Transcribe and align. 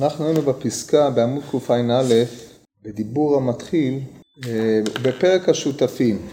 אנחנו 0.00 0.26
היינו 0.26 0.42
בפסקה 0.42 1.10
בעמוד 1.10 1.42
קע"א, 1.50 2.02
בדיבור 2.82 3.36
המתחיל, 3.36 4.00
אה, 4.46 4.80
בפרק 5.02 5.48
השותפים. 5.48 6.28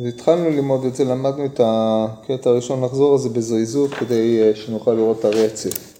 אז 0.00 0.06
התחלנו 0.06 0.50
ללמוד 0.50 0.84
את 0.84 0.94
זה, 0.94 1.04
למדנו 1.04 1.46
את 1.46 1.60
הקטע 1.64 2.50
הראשון, 2.50 2.84
נחזור 2.84 3.12
על 3.12 3.18
זה 3.18 3.28
בזריזות 3.28 3.90
כדי 3.94 4.42
אה, 4.42 4.54
שנוכל 4.54 4.92
לראות 4.92 5.20
את 5.20 5.24
הרצף. 5.24 5.98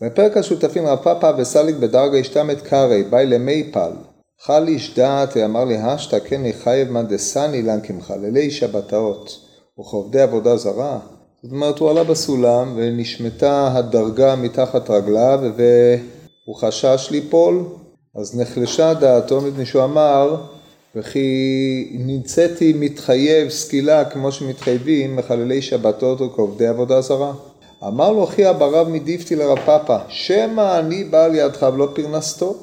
בפרק 0.00 0.36
השותפים 0.36 0.86
רב 0.86 0.98
פאפא 1.02 1.32
וסליק 1.38 1.76
בדרגה 1.76 2.18
השתמת 2.18 2.60
קרעי, 2.60 3.02
באי 3.02 3.26
למייפל, 3.26 3.92
חל 4.40 4.68
איש 4.68 4.94
דעת 4.94 5.36
ואמר 5.36 5.64
לי 5.64 5.76
השתא 5.76 6.18
כן 6.18 6.46
יחייב 6.46 6.90
מאן 6.90 7.06
דסני 7.06 7.62
לן 7.62 7.80
כמחללי 7.82 8.50
שבתאות 8.50 9.40
וכעובדי 9.80 10.20
עבודה 10.20 10.56
זרה 10.56 10.98
זאת 11.42 11.52
אומרת, 11.52 11.78
הוא 11.78 11.90
עלה 11.90 12.04
בסולם 12.04 12.72
ונשמטה 12.76 13.72
הדרגה 13.74 14.36
מתחת 14.36 14.90
רגליו 14.90 15.40
והוא 15.56 16.56
חשש 16.56 17.08
ליפול, 17.10 17.64
אז 18.16 18.40
נחלשה 18.40 18.94
דעתו 18.94 19.40
מפני 19.40 19.66
שהוא 19.66 19.84
אמר, 19.84 20.36
וכי 20.96 21.98
נמצאתי 22.06 22.72
מתחייב 22.72 23.48
סקילה 23.48 24.04
כמו 24.04 24.32
שמתחייבים 24.32 25.16
מחללי 25.16 25.62
שבתות 25.62 26.20
וכעובדי 26.20 26.66
עבודה 26.66 27.00
זרה. 27.00 27.32
אמר 27.86 28.12
לו 28.12 28.24
אחי 28.24 28.50
אברב 28.50 28.88
מדיפתי 28.88 29.36
לרב 29.36 29.58
פאפא, 29.66 29.98
שמא 30.08 30.78
אני 30.78 31.04
בא 31.04 31.26
לידך 31.26 31.66
ולא 31.74 31.88
פרנסתו. 31.94 32.54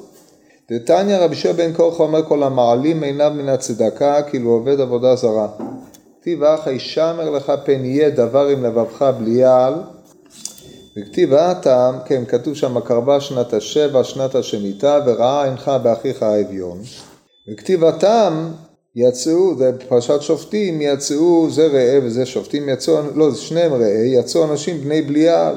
דתניא 0.70 1.16
רבי 1.16 1.36
שבן 1.36 1.56
בן 1.56 1.74
כורחה 1.74 2.02
אומר 2.02 2.22
כל 2.28 2.42
המעלים 2.42 3.02
עיניו 3.02 3.32
מן 3.34 3.48
הצדקה 3.48 4.22
כאילו 4.22 4.50
עובד 4.50 4.80
עבודה 4.80 5.16
זרה. 5.16 5.48
כתיב 6.20 6.42
אחי 6.42 6.78
שמר 6.78 7.30
לך 7.30 7.52
פן 7.64 7.84
יהיה 7.84 8.10
דבר 8.10 8.46
עם 8.46 8.64
לבבך 8.64 9.02
בלי 9.18 9.30
יעל 9.30 9.74
וכתיב 10.96 11.32
האטם, 11.34 11.94
כן 12.04 12.24
כתוב 12.28 12.54
שם 12.54 12.80
קרבה 12.80 13.20
שנת 13.20 13.52
השבע 13.52 14.04
שנת 14.04 14.34
השמיטה 14.34 14.98
וראה 15.06 15.44
עינך 15.44 15.70
באחיך 15.82 16.22
האביון 16.22 16.78
וכתיב 17.52 17.84
הטעם 17.84 18.52
יצאו, 18.96 19.58
זה 19.58 19.72
פרשת 19.88 20.22
שופטים, 20.22 20.80
יצאו 20.80 21.50
זה 21.50 21.66
ראה 21.66 21.98
וזה 22.02 22.26
שופטים, 22.26 22.68
יצאו, 22.68 22.94
לא, 23.14 23.30
זה 23.30 23.40
שניהם 23.40 23.72
ראה, 23.72 24.02
יצאו 24.04 24.44
אנשים 24.44 24.80
בני 24.80 25.02
בליעל. 25.02 25.54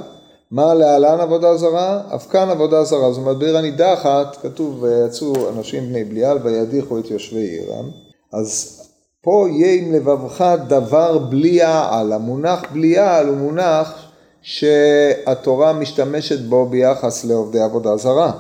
מה 0.52 0.74
להלן 0.74 1.20
עבודה 1.20 1.58
זרה? 1.58 2.02
אף 2.16 2.28
כאן 2.28 2.50
עבודה 2.50 2.84
זרה. 2.84 3.12
זאת 3.12 3.22
אומרת, 3.22 3.38
בעיר 3.38 3.58
הנידחת, 3.58 4.38
כתוב, 4.42 4.84
ויצאו 4.84 5.50
אנשים 5.50 5.90
בני 5.90 6.04
בליעל 6.04 6.38
וידיחו 6.44 7.00
את 7.00 7.12
יושבי 7.12 7.40
עירם. 7.40 7.90
אז 8.34 8.83
פה 9.24 9.48
יהיה 9.50 9.82
עם 9.82 9.94
לבבך 9.94 10.56
דבר 10.68 11.18
בליעל. 11.18 12.14
המונח 12.14 12.62
בליעל 12.74 13.28
הוא 13.28 13.38
מונח 13.38 13.94
שהתורה 14.42 15.74
משתמשת 15.74 16.40
בו 16.40 16.66
ביחס 16.66 17.26
לעובדי 17.26 17.60
עבודה 17.60 17.98
זרה. 17.98 18.32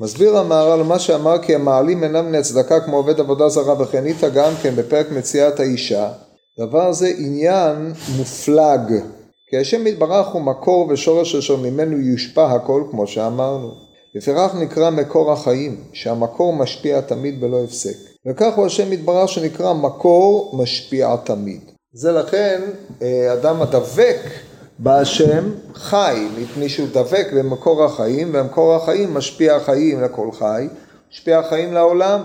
מסביר 0.00 0.38
המהר"ל 0.38 0.82
מה 0.82 0.98
שאמר 0.98 1.42
כי 1.42 1.54
המעלים 1.54 2.04
אינם 2.04 2.26
מן 2.26 2.34
הצדקה 2.34 2.80
כמו 2.80 2.96
עובד 2.96 3.20
עבודה 3.20 3.48
זרה 3.48 3.82
וכן 3.82 4.06
איתה 4.06 4.28
גם 4.28 4.52
כן 4.62 4.76
בפרק 4.76 5.06
מציאת 5.10 5.60
האישה. 5.60 6.12
דבר 6.58 6.92
זה 6.92 7.12
עניין 7.18 7.92
מופלג. 8.16 9.02
כי 9.50 9.56
השם 9.56 9.86
יתברך 9.86 10.26
הוא 10.26 10.42
מקור 10.42 10.88
ושורש 10.90 11.34
אשר 11.34 11.56
ממנו 11.56 11.98
יושפע 11.98 12.52
הכל 12.52 12.84
כמו 12.90 13.06
שאמרנו. 13.06 13.70
לפיכך 14.14 14.54
נקרא 14.60 14.90
מקור 14.90 15.32
החיים, 15.32 15.76
שהמקור 15.92 16.52
משפיע 16.52 17.00
תמיד 17.00 17.40
בלא 17.40 17.64
הפסק. 17.64 18.11
וכך 18.26 18.52
הוא 18.56 18.66
השם 18.66 18.92
יתברך 18.92 19.28
שנקרא 19.28 19.72
מקור 19.72 20.56
משפיע 20.62 21.16
תמיד. 21.16 21.60
זה 21.92 22.12
לכן 22.12 22.60
אה, 23.02 23.32
אדם 23.32 23.62
הדבק 23.62 24.18
בהשם 24.78 25.50
חי, 25.74 26.26
מפני 26.38 26.68
שהוא 26.68 26.88
דבק 26.92 27.26
במקור 27.34 27.84
החיים, 27.84 28.30
ומקור 28.34 28.74
החיים 28.74 29.14
משפיע 29.14 29.60
חיים 29.60 30.00
לכל 30.00 30.32
חי, 30.32 30.68
משפיע 31.12 31.42
חיים 31.42 31.72
לעולם. 31.72 32.20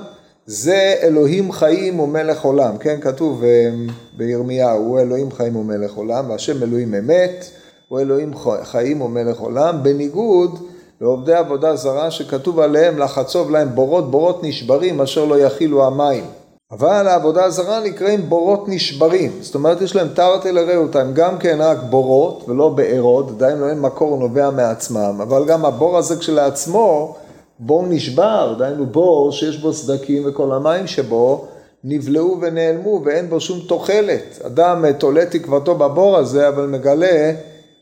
זה 0.46 0.96
אלוהים 1.02 1.52
חיים 1.52 2.00
ומלך 2.00 2.42
עולם, 2.42 2.78
כן? 2.78 3.02
כתוב 3.02 3.44
אה, 3.44 3.70
בירמיהו, 4.18 4.80
הוא 4.80 5.00
אלוהים 5.00 5.32
חיים 5.32 5.56
ומלך 5.56 5.94
עולם, 5.94 6.30
והשם 6.30 6.64
אלוהים 6.64 6.96
אמת, 6.96 7.46
הוא 7.88 8.00
אלוהים 8.00 8.32
חיים 8.64 9.02
ומלך 9.02 9.40
עולם, 9.40 9.84
בניגוד 9.84 10.60
לעובדי 11.02 11.34
עבודה 11.34 11.76
זרה 11.76 12.12
שכתוב 12.12 12.60
עליהם 12.60 12.98
לחצוב 12.98 13.52
להם 13.52 13.76
בורות, 13.76 14.12
בורות 14.12 14.44
נשברים 14.44 15.02
אשר 15.02 15.26
לא 15.26 15.40
יכילו 15.40 15.86
המים. 15.86 16.24
אבל 16.72 17.08
העבודה 17.08 17.44
הזרה 17.44 17.80
נקראים 17.80 18.30
בורות 18.30 18.64
נשברים, 18.68 19.32
זאת 19.42 19.56
אומרת 19.56 19.82
יש 19.82 19.96
להם 19.96 20.08
תרתי 20.08 20.52
לראות, 20.52 20.96
הם 20.96 21.14
גם 21.14 21.38
כן 21.38 21.58
רק 21.62 21.78
בורות 21.90 22.44
ולא 22.48 22.70
בארות, 22.70 23.30
עדיין 23.30 23.58
לא 23.58 23.70
אין 23.70 23.80
מקור 23.80 24.18
נובע 24.18 24.50
מעצמם, 24.50 25.20
אבל 25.22 25.46
גם 25.46 25.66
הבור 25.66 25.98
הזה 25.98 26.16
כשלעצמו 26.16 27.16
בור 27.60 27.86
נשבר, 27.88 28.56
דהיינו 28.60 28.86
בור 28.86 29.32
שיש 29.32 29.58
בו 29.58 29.74
סדקים 29.74 30.24
וכל 30.26 30.52
המים 30.52 30.88
שבו 30.88 31.46
נבלעו 31.84 32.38
ונעלמו 32.42 33.02
ואין 33.06 33.30
בו 33.30 33.40
שום 33.40 33.60
תוחלת. 33.60 34.40
אדם 34.46 34.92
תולה 34.92 35.26
תקוותו 35.26 35.76
בבור 35.76 36.18
הזה 36.18 36.48
אבל 36.48 36.66
מגלה 36.68 37.32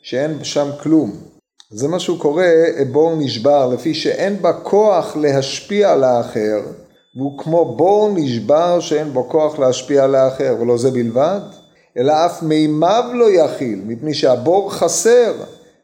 שאין 0.02 0.44
שם 0.44 0.68
כלום. 0.84 1.35
זה 1.72 1.88
מה 1.88 2.00
שהוא 2.00 2.20
קורא 2.20 2.46
בור 2.92 3.16
נשבר, 3.18 3.70
לפי 3.74 3.94
שאין 3.94 4.42
בה 4.42 4.54
כוח 4.54 5.16
להשפיע 5.16 5.92
על 5.92 6.04
האחר, 6.04 6.60
והוא 7.16 7.40
כמו 7.40 7.76
בור 7.76 8.10
נשבר 8.14 8.80
שאין 8.80 9.14
בו 9.14 9.30
כוח 9.30 9.60
להשפיע 9.60 10.04
על 10.04 10.16
האחר, 10.16 10.56
ולא 10.60 10.78
זה 10.78 10.92
בלבד, 10.92 11.40
אלא 11.98 12.26
אף 12.26 12.44
מימיו 12.44 13.04
לא 13.14 13.32
יכיל, 13.32 13.82
מפני 13.86 14.14
שהבור 14.14 14.74
חסר, 14.74 15.34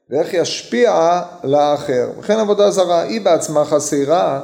ואיך 0.10 0.34
ישפיע 0.34 1.22
לאחר. 1.44 2.10
וכן 2.20 2.40
עבודה 2.40 2.72
זרה, 2.72 3.02
היא 3.02 3.22
בעצמה 3.22 3.66
חסרה, 3.66 4.42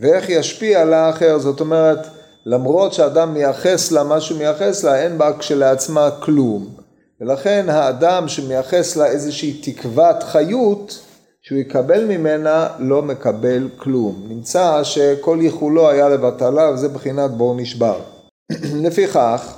ואיך 0.00 0.28
ישפיע 0.28 0.84
לאחר, 0.84 1.38
זאת 1.38 1.60
אומרת, 1.60 2.06
למרות 2.46 2.92
שאדם 2.92 3.34
מייחס 3.34 3.92
לה 3.92 4.04
מה 4.04 4.20
שהוא 4.20 4.38
מייחס 4.38 4.84
לה, 4.84 5.02
אין 5.02 5.18
בה 5.18 5.32
כשלעצמה 5.38 6.10
כלום. 6.10 6.79
ולכן 7.20 7.66
האדם 7.68 8.28
שמייחס 8.28 8.96
לה 8.96 9.06
איזושהי 9.06 9.60
תקוות 9.62 10.22
חיות, 10.22 10.98
שהוא 11.42 11.58
יקבל 11.58 12.04
ממנה, 12.04 12.68
לא 12.78 13.02
מקבל 13.02 13.68
כלום. 13.76 14.26
נמצא 14.28 14.84
שכל 14.84 15.38
ייחולו 15.40 15.90
היה 15.90 16.08
לבטלה, 16.08 16.70
וזה 16.70 16.88
בחינת 16.88 17.30
בור 17.30 17.54
נשבר. 17.54 18.00
לפיכך, 18.84 19.54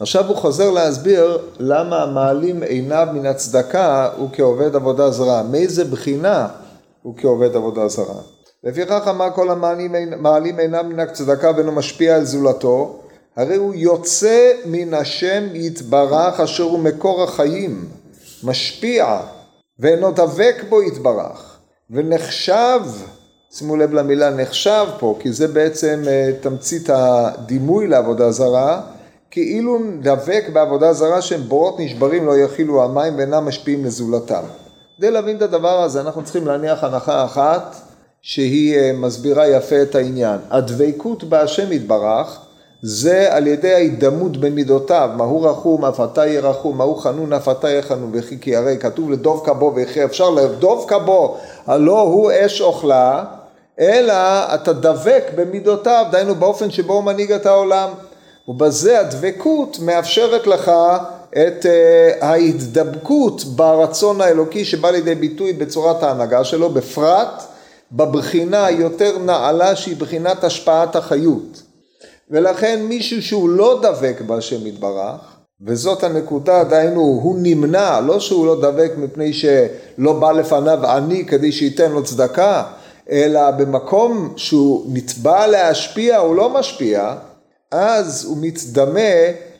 עכשיו 0.00 0.28
הוא 0.28 0.36
חוזר 0.36 0.70
להסביר 0.70 1.38
למה 1.58 2.02
המעלים 2.02 2.62
עיניו 2.62 3.08
מן 3.12 3.26
הצדקה 3.26 4.10
הוא 4.16 4.28
כעובד 4.32 4.76
עבודה 4.76 5.10
זרה. 5.10 5.42
מאיזה 5.42 5.84
בחינה 5.84 6.48
הוא 7.02 7.14
כעובד 7.16 7.56
עבודה 7.56 7.88
זרה. 7.88 8.20
לפיכך 8.64 9.08
אמר 9.10 9.30
כל 9.34 9.50
המעלים 9.50 10.58
עיניו 10.58 10.84
מן 10.84 11.00
הצדקה 11.00 11.50
ואינו 11.56 11.72
משפיע 11.72 12.16
על 12.16 12.24
זולתו, 12.24 13.00
הרי 13.36 13.56
הוא 13.56 13.74
יוצא 13.74 14.52
מן 14.66 14.94
השם 14.94 15.44
יתברך 15.54 16.40
אשר 16.40 16.62
הוא 16.62 16.78
מקור 16.78 17.22
החיים, 17.22 17.88
משפיע, 18.44 19.20
ואינו 19.78 20.10
דבק 20.10 20.64
בו 20.68 20.82
יתברך, 20.82 21.58
ונחשב, 21.90 22.80
שימו 23.50 23.76
לב 23.76 23.92
למילה 23.92 24.30
נחשב 24.30 24.86
פה, 24.98 25.16
כי 25.20 25.32
זה 25.32 25.48
בעצם 25.48 26.02
אה, 26.06 26.30
תמצית 26.40 26.90
הדימוי 26.92 27.86
לעבודה 27.86 28.30
זרה, 28.30 28.80
כאילו 29.30 29.78
דבק 30.02 30.44
בעבודה 30.52 30.92
זרה 30.92 31.22
שהם 31.22 31.40
בורות 31.40 31.80
נשברים 31.80 32.26
לא 32.26 32.38
יכילו 32.38 32.84
המים 32.84 33.16
ואינם 33.18 33.44
משפיעים 33.46 33.84
לזולתם. 33.84 34.42
כדי 34.98 35.10
להבין 35.10 35.36
את 35.36 35.42
הדבר 35.42 35.82
הזה 35.82 36.00
אנחנו 36.00 36.24
צריכים 36.24 36.46
להניח 36.46 36.84
הנחה 36.84 37.24
אחת 37.24 37.76
שהיא 38.22 38.76
אה, 38.76 38.92
מסבירה 38.92 39.48
יפה 39.48 39.82
את 39.82 39.94
העניין. 39.94 40.38
הדבקות 40.50 41.24
בהשם 41.24 41.72
יתברך 41.72 42.40
זה 42.86 43.26
על 43.30 43.46
ידי 43.46 43.74
ההידמות 43.74 44.36
במידותיו, 44.36 45.10
מהו 45.16 45.42
רחום 45.42 45.84
אף 45.84 46.00
אתה 46.00 46.26
יהיה 46.26 46.40
רחום, 46.40 46.78
מהו 46.78 46.96
חנון 46.96 47.32
אף 47.32 47.48
אתה 47.48 47.68
יהיה 47.68 47.82
חנון, 47.82 48.10
וכי 48.12 48.40
כי 48.40 48.56
הרי 48.56 48.76
כתוב 48.80 49.10
לדוב 49.10 49.42
כבו 49.46 49.72
וכי 49.76 50.04
אפשר 50.04 50.30
לדוב 50.30 50.84
כבו, 50.88 51.36
הלא 51.66 52.00
הוא 52.00 52.30
אש 52.46 52.60
אוכלה, 52.60 53.24
אלא 53.80 54.14
אתה 54.54 54.72
דבק 54.72 55.24
במידותיו, 55.34 56.04
דהיינו 56.10 56.34
באופן 56.34 56.70
שבו 56.70 56.94
הוא 56.94 57.04
מנהיג 57.04 57.32
את 57.32 57.46
העולם. 57.46 57.90
ובזה 58.48 59.00
הדבקות 59.00 59.78
מאפשרת 59.82 60.46
לך 60.46 60.72
את 61.30 61.66
uh, 61.66 62.24
ההתדבקות 62.24 63.44
ברצון 63.44 64.20
האלוקי 64.20 64.64
שבא 64.64 64.90
לידי 64.90 65.14
ביטוי 65.14 65.52
בצורת 65.52 66.02
ההנהגה 66.02 66.44
שלו, 66.44 66.70
בפרט 66.70 67.42
בבחינה 67.92 68.64
היותר 68.64 69.18
נעלה 69.18 69.76
שהיא 69.76 69.96
בחינת 69.96 70.44
השפעת 70.44 70.96
החיות. 70.96 71.62
ולכן 72.30 72.82
מישהו 72.82 73.22
שהוא 73.22 73.48
לא 73.48 73.80
דבק 73.82 74.20
בהשם 74.26 74.66
יתברך, 74.66 75.34
וזאת 75.66 76.04
הנקודה, 76.04 76.64
דהיינו 76.64 77.00
הוא 77.00 77.36
נמנע, 77.38 78.00
לא 78.00 78.20
שהוא 78.20 78.46
לא 78.46 78.60
דבק 78.60 78.92
מפני 78.96 79.32
שלא 79.32 80.12
בא 80.12 80.32
לפניו 80.32 80.86
עני 80.86 81.26
כדי 81.26 81.52
שייתן 81.52 81.92
לו 81.92 82.04
צדקה, 82.04 82.62
אלא 83.10 83.50
במקום 83.50 84.32
שהוא 84.36 84.84
נתבע 84.88 85.46
להשפיע 85.46 86.18
הוא 86.18 86.36
לא 86.36 86.50
משפיע, 86.50 87.14
אז 87.70 88.24
הוא 88.24 88.36
מצדמה 88.40 89.00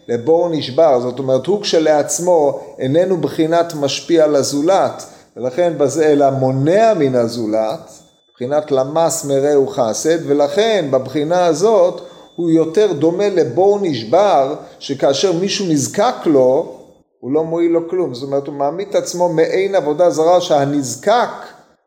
לבור 0.09 0.49
נשבר, 0.49 1.01
זאת 1.01 1.19
אומרת 1.19 1.47
הוא 1.47 1.63
כשלעצמו 1.63 2.61
איננו 2.79 3.17
בחינת 3.17 3.75
משפיע 3.75 4.27
לזולת, 4.27 5.05
ולכן 5.37 5.73
בזה 5.79 6.07
אלא 6.07 6.31
מונע 6.31 6.95
מן 6.95 7.15
הזולת, 7.15 7.91
מבחינת 8.31 8.71
למס 8.73 9.25
מרעהו 9.25 9.69
חסד, 9.69 10.19
ולכן 10.27 10.87
בבחינה 10.91 11.47
הזאת 11.47 12.01
הוא 12.37 12.51
יותר 12.51 12.93
דומה 12.93 13.29
לבור 13.29 13.79
נשבר, 13.83 14.55
שכאשר 14.79 15.33
מישהו 15.33 15.67
נזקק 15.67 16.15
לו, 16.27 16.79
הוא 17.21 17.33
לא 17.33 17.45
מועיל 17.45 17.71
לו 17.71 17.89
כלום. 17.89 18.15
זאת 18.15 18.23
אומרת, 18.23 18.47
הוא 18.47 18.55
מעמיד 18.55 18.89
את 18.89 18.95
עצמו 18.95 19.29
מעין 19.29 19.75
עבודה 19.75 20.11
זרה 20.11 20.41
שהנזקק 20.41 21.31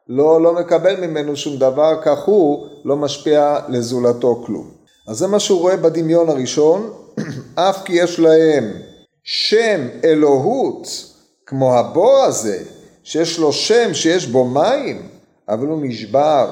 לא, 0.10 0.42
לא 0.42 0.54
מקבל 0.54 1.08
ממנו 1.08 1.36
שום 1.36 1.58
דבר, 1.58 2.02
כך 2.02 2.24
הוא 2.24 2.68
לא 2.86 2.96
משפיע 2.96 3.60
לזולתו 3.70 4.44
כלום. 4.46 4.70
אז 5.08 5.18
זה 5.18 5.28
מה 5.28 5.40
שהוא 5.40 5.60
רואה 5.60 5.78
בדמיון 5.78 6.30
הראשון, 6.30 6.90
אף 7.56 7.84
כי 7.86 7.94
יש 7.94 8.20
להם 8.20 8.72
שם 9.24 9.88
אלוהות, 10.04 10.88
כמו 11.46 11.76
הבור 11.76 12.24
הזה, 12.24 12.64
שיש 13.04 13.40
לו 13.40 13.54
שם 13.54 13.94
שיש 13.94 14.28
בו 14.28 14.46
מים, 14.46 15.10
אבל 15.50 15.68
הוא 15.68 15.80
נשבר, 15.82 16.50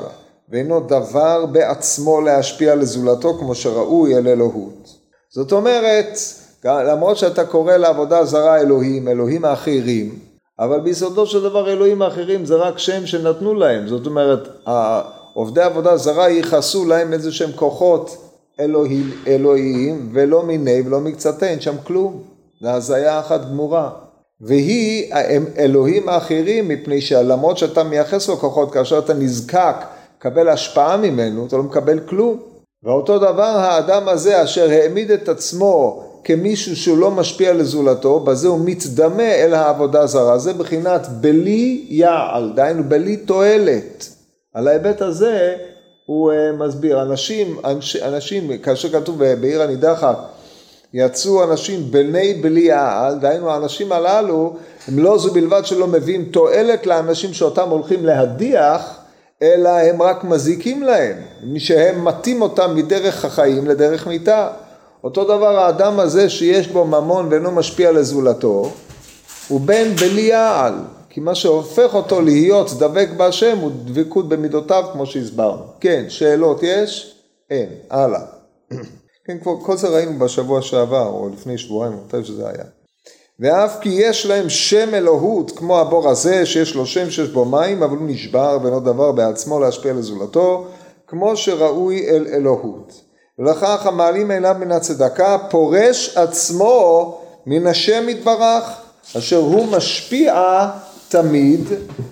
ואינו 0.49 0.79
דבר 0.79 1.45
בעצמו 1.45 2.21
להשפיע 2.21 2.75
לזולתו 2.75 3.37
כמו 3.39 3.55
שראוי 3.55 4.17
אל 4.17 4.27
אלוהות. 4.27 4.89
זאת 5.33 5.51
אומרת, 5.51 6.17
למרות 6.65 7.17
שאתה 7.17 7.45
קורא 7.45 7.73
לעבודה 7.73 8.25
זרה 8.25 8.59
אלוהים, 8.59 9.07
אלוהים 9.07 9.45
האחרים, 9.45 10.19
אבל 10.59 10.79
ביסודו 10.79 11.25
של 11.25 11.43
דבר 11.43 11.71
אלוהים 11.71 12.01
האחרים 12.01 12.45
זה 12.45 12.55
רק 12.55 12.77
שם 12.77 13.05
שנתנו 13.05 13.53
להם, 13.53 13.87
זאת 13.87 14.05
אומרת, 14.05 14.47
עובדי 15.33 15.61
עבודה 15.61 15.97
זרה 15.97 16.29
ייחסו 16.29 16.85
להם 16.85 17.13
איזה 17.13 17.31
שהם 17.31 17.51
כוחות 17.55 18.17
אלוהים, 18.59 19.11
אלוהיים, 19.27 20.09
ולא 20.13 20.43
מיני 20.43 20.81
ולא 20.85 20.99
מקצתי, 20.99 21.45
אין 21.45 21.61
שם 21.61 21.75
כלום. 21.83 22.23
זה 22.61 22.73
הזיה 22.73 23.19
אחת 23.19 23.41
גמורה. 23.45 23.89
והיא 24.41 25.13
הם 25.13 25.45
אלוהים 25.57 26.09
האחרים, 26.09 26.67
מפני 26.67 27.01
שלמרות 27.01 27.57
שאתה 27.57 27.83
מייחס 27.83 28.27
לו 28.29 28.37
כוחות, 28.37 28.73
כאשר 28.73 28.99
אתה 28.99 29.13
נזקק, 29.13 29.75
קבל 30.25 30.49
השפעה 30.49 30.97
ממנו, 30.97 31.45
אתה 31.45 31.57
לא 31.57 31.63
מקבל 31.63 31.99
כלום. 31.99 32.39
ואותו 32.83 33.19
דבר 33.19 33.43
האדם 33.43 34.07
הזה 34.09 34.43
אשר 34.43 34.69
העמיד 34.69 35.11
את 35.11 35.29
עצמו 35.29 36.03
כמישהו 36.23 36.75
שהוא 36.75 36.97
לא 36.97 37.11
משפיע 37.11 37.53
לזולתו, 37.53 38.19
בזה 38.19 38.47
הוא 38.47 38.59
מתדמה 38.65 39.31
אל 39.31 39.53
העבודה 39.53 40.05
זרה. 40.05 40.37
זה 40.37 40.53
בחינת 40.53 41.07
בלי 41.07 41.85
יעל, 41.89 42.51
דהיינו 42.55 42.83
בלי 42.83 43.17
תועלת. 43.17 44.09
על 44.53 44.67
ההיבט 44.67 45.01
הזה 45.01 45.55
הוא 46.05 46.31
אה, 46.31 46.51
מסביר, 46.51 47.01
אנשים, 47.01 47.59
אנשים, 48.03 48.57
כאשר 48.57 48.89
כתוב 48.89 49.23
בעיר 49.23 49.61
הנידחת, 49.61 50.17
יצאו 50.93 51.43
אנשים 51.43 51.91
בני 51.91 52.33
בלי 52.33 52.71
העל, 52.71 53.19
דהיינו 53.19 53.49
האנשים 53.49 53.91
הללו, 53.91 54.55
הם 54.87 54.99
לא 54.99 55.17
זו 55.17 55.33
בלבד 55.33 55.65
שלא 55.65 55.87
מביאים 55.87 56.25
תועלת 56.25 56.85
לאנשים 56.85 57.33
שאותם 57.33 57.69
הולכים 57.69 58.05
להדיח, 58.05 59.04
אלא 59.45 59.69
הם 59.69 60.01
רק 60.01 60.23
מזיקים 60.23 60.83
להם, 60.83 61.17
שהם 61.57 62.05
מטים 62.05 62.41
אותם 62.41 62.75
מדרך 62.75 63.25
החיים 63.25 63.67
לדרך 63.67 64.07
מיתה. 64.07 64.49
אותו 65.03 65.23
דבר 65.23 65.59
האדם 65.59 65.99
הזה 65.99 66.29
שיש 66.29 66.67
בו 66.67 66.85
ממון 66.85 67.27
ואינו 67.31 67.51
משפיע 67.51 67.91
לזולתו, 67.91 68.71
הוא 69.47 69.61
בן 69.61 69.95
בליעל, 69.95 70.73
כי 71.09 71.19
מה 71.19 71.35
שהופך 71.35 71.95
אותו 71.95 72.21
להיות 72.21 72.71
דבק 72.79 73.09
בהשם 73.17 73.57
הוא 73.57 73.71
דבקות 73.85 74.29
במידותיו 74.29 74.83
כמו 74.93 75.05
שהסברנו. 75.05 75.63
כן, 75.79 76.05
שאלות 76.09 76.63
יש? 76.63 77.15
אין, 77.49 77.69
הלאה. 77.89 78.21
כן, 79.25 79.37
כבר 79.43 79.59
כל 79.61 79.77
זה 79.77 79.87
ראינו 79.87 80.19
בשבוע 80.19 80.61
שעבר, 80.61 81.07
או 81.07 81.29
לפני 81.33 81.57
שבועיים, 81.57 81.97
מתי 82.07 82.23
שזה 82.23 82.49
היה. 82.49 82.63
ואף 83.39 83.77
כי 83.81 83.89
יש 83.89 84.25
להם 84.25 84.49
שם 84.49 84.93
אלוהות, 84.93 85.51
כמו 85.51 85.79
הבור 85.79 86.09
הזה, 86.09 86.45
שיש 86.45 86.75
לו 86.75 86.85
שם 86.85 87.09
שיש 87.09 87.29
בו 87.29 87.45
מים, 87.45 87.83
אבל 87.83 87.97
הוא 87.97 88.07
נשבר 88.07 88.57
ואינו 88.63 88.79
דבר 88.79 89.11
בעצמו 89.11 89.59
להשפיע 89.59 89.93
לזולתו, 89.93 90.67
כמו 91.07 91.37
שראוי 91.37 92.09
אל 92.09 92.27
אלוהות. 92.33 93.01
ולכך 93.39 93.85
המעלים 93.85 94.31
אליו 94.31 94.55
מן 94.59 94.71
הצדקה 94.71 95.37
פורש 95.49 96.17
עצמו 96.17 97.17
מן 97.45 97.67
השם 97.67 98.09
יתברך 98.09 98.63
אשר 99.17 99.37
הוא 99.37 99.67
משפיע 99.67 100.65
תמיד 101.09 101.61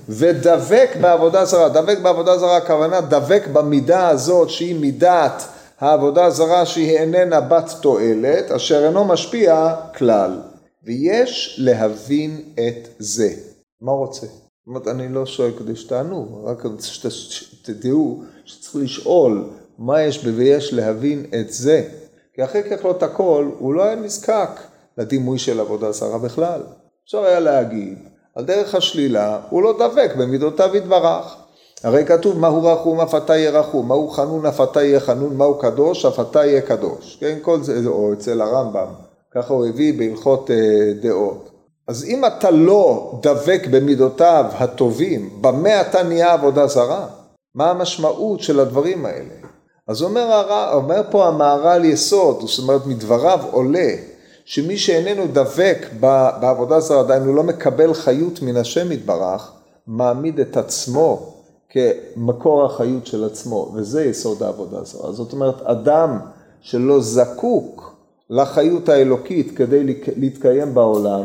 ודבק 0.10 0.90
בעבודה 1.02 1.46
זרה. 1.46 1.70
דבק 1.70 2.00
בעבודה 2.00 2.38
זרה 2.38 2.58
הכוונה 2.58 3.02
דבק 3.02 3.48
במידה 3.54 4.08
הזאת 4.08 4.50
שהיא 4.50 4.76
מידת 4.76 5.44
העבודה 5.82 6.30
זרה 6.30 6.66
שהיא 6.66 6.98
איננה 6.98 7.42
בת 7.42 7.70
תועלת 7.82 8.52
אשר 8.52 8.86
אינו 8.86 9.06
משפיע 9.06 9.74
כלל. 9.98 10.53
ויש 10.86 11.60
להבין 11.64 12.42
את 12.54 12.88
זה. 13.00 13.34
מה 13.82 13.92
רוצה? 13.92 14.28
זאת 14.28 14.68
אומרת, 14.68 14.88
אני 14.88 15.14
לא 15.14 15.26
שואל 15.26 15.52
כדי 15.60 15.76
שתענו, 15.76 16.42
רק 16.44 16.64
שתדעו 17.10 18.24
שצריך 18.46 18.76
לשאול 18.76 19.50
מה 19.78 20.02
יש 20.02 20.26
ב"ויש 20.26 20.74
להבין 20.74 21.26
את 21.40 21.54
זה", 21.54 21.90
כי 22.34 22.44
אחרי 22.44 22.64
ככלות 22.64 23.04
הכל 23.04 23.52
הוא 23.60 23.74
לא 23.74 23.84
היה 23.84 23.96
נזקק 23.96 24.50
לדימוי 24.98 25.40
של 25.40 25.60
עבודה 25.60 25.92
זרה 25.92 26.18
בכלל. 26.18 26.62
אפשר 27.06 27.24
היה 27.24 27.40
להגיד, 27.40 27.98
על 28.36 28.46
דרך 28.46 28.76
השלילה 28.76 29.42
הוא 29.50 29.64
לא 29.64 29.74
דבק 29.80 30.12
במידותיו 30.18 30.76
יתברך. 30.76 31.36
הרי 31.84 32.06
כתוב 32.06 32.40
מהו 32.40 32.64
רחום 32.64 33.00
אף 33.00 33.16
אתה 33.16 33.36
יהיה 33.36 33.60
רחום, 33.60 33.88
מהו 33.88 34.10
חנון 34.10 34.46
אף 34.46 34.62
אתה 34.62 34.84
יהיה 34.84 35.00
חנון, 35.00 35.38
מהו 35.38 35.60
קדוש 35.60 36.06
אף 36.06 36.20
אתה 36.20 36.46
יהיה 36.46 36.62
קדוש. 36.62 37.18
כן, 37.20 37.38
כל 37.42 37.64
זה, 37.64 37.82
או 37.88 38.14
אצל 38.14 38.42
הרמב"ם, 38.42 38.88
ככה 39.36 39.54
הוא 39.54 39.66
הביא 39.66 40.00
בהלכות 40.00 40.52
אה, 40.52 40.94
דעות. 41.02 41.50
אז 41.88 42.06
אם 42.06 42.26
אתה 42.26 42.52
לא 42.52 43.20
דבק 43.22 43.68
במידותיו 43.72 44.46
הטובים, 44.54 45.30
במה 45.42 45.82
אתה 45.82 46.04
נהיה 46.04 46.34
עבודה 46.34 46.68
זרה? 46.68 47.08
מה 47.56 47.70
המשמעות 47.70 48.40
של 48.40 48.60
הדברים 48.60 49.06
האלה? 49.06 49.34
אז 49.88 50.02
אומר, 50.02 50.48
אומר 50.74 51.02
פה 51.12 51.28
המהר"ל 51.28 51.86
יסוד, 51.86 52.42
זאת 52.48 52.60
אומרת 52.60 52.86
מדבריו 52.86 53.40
עולה 53.52 53.90
שמי 54.46 54.78
שאיננו 54.78 55.28
דבק 55.34 55.88
בעבודה 56.40 56.80
זרה, 56.80 57.04
דהיינו 57.04 57.34
לא 57.34 57.44
מקבל 57.44 57.94
חיות 57.94 58.42
מן 58.42 58.58
השם 58.58 58.92
יתברך, 58.92 59.52
מעמיד 59.88 60.40
את 60.40 60.58
עצמו 60.58 61.34
כמקור 61.70 62.66
החיות 62.66 63.08
של 63.08 63.24
עצמו, 63.24 63.72
וזה 63.76 64.06
יסוד 64.06 64.44
העבודה 64.44 64.84
זרה. 64.84 65.12
זאת 65.12 65.34
אומרת, 65.34 65.62
אדם 65.62 66.20
שלא 66.62 67.02
זקוק 67.02 67.93
לחיות 68.34 68.90
האלוקית 68.90 69.58
כדי 69.58 69.84
להתקיים 70.18 70.74
בעולם, 70.74 71.24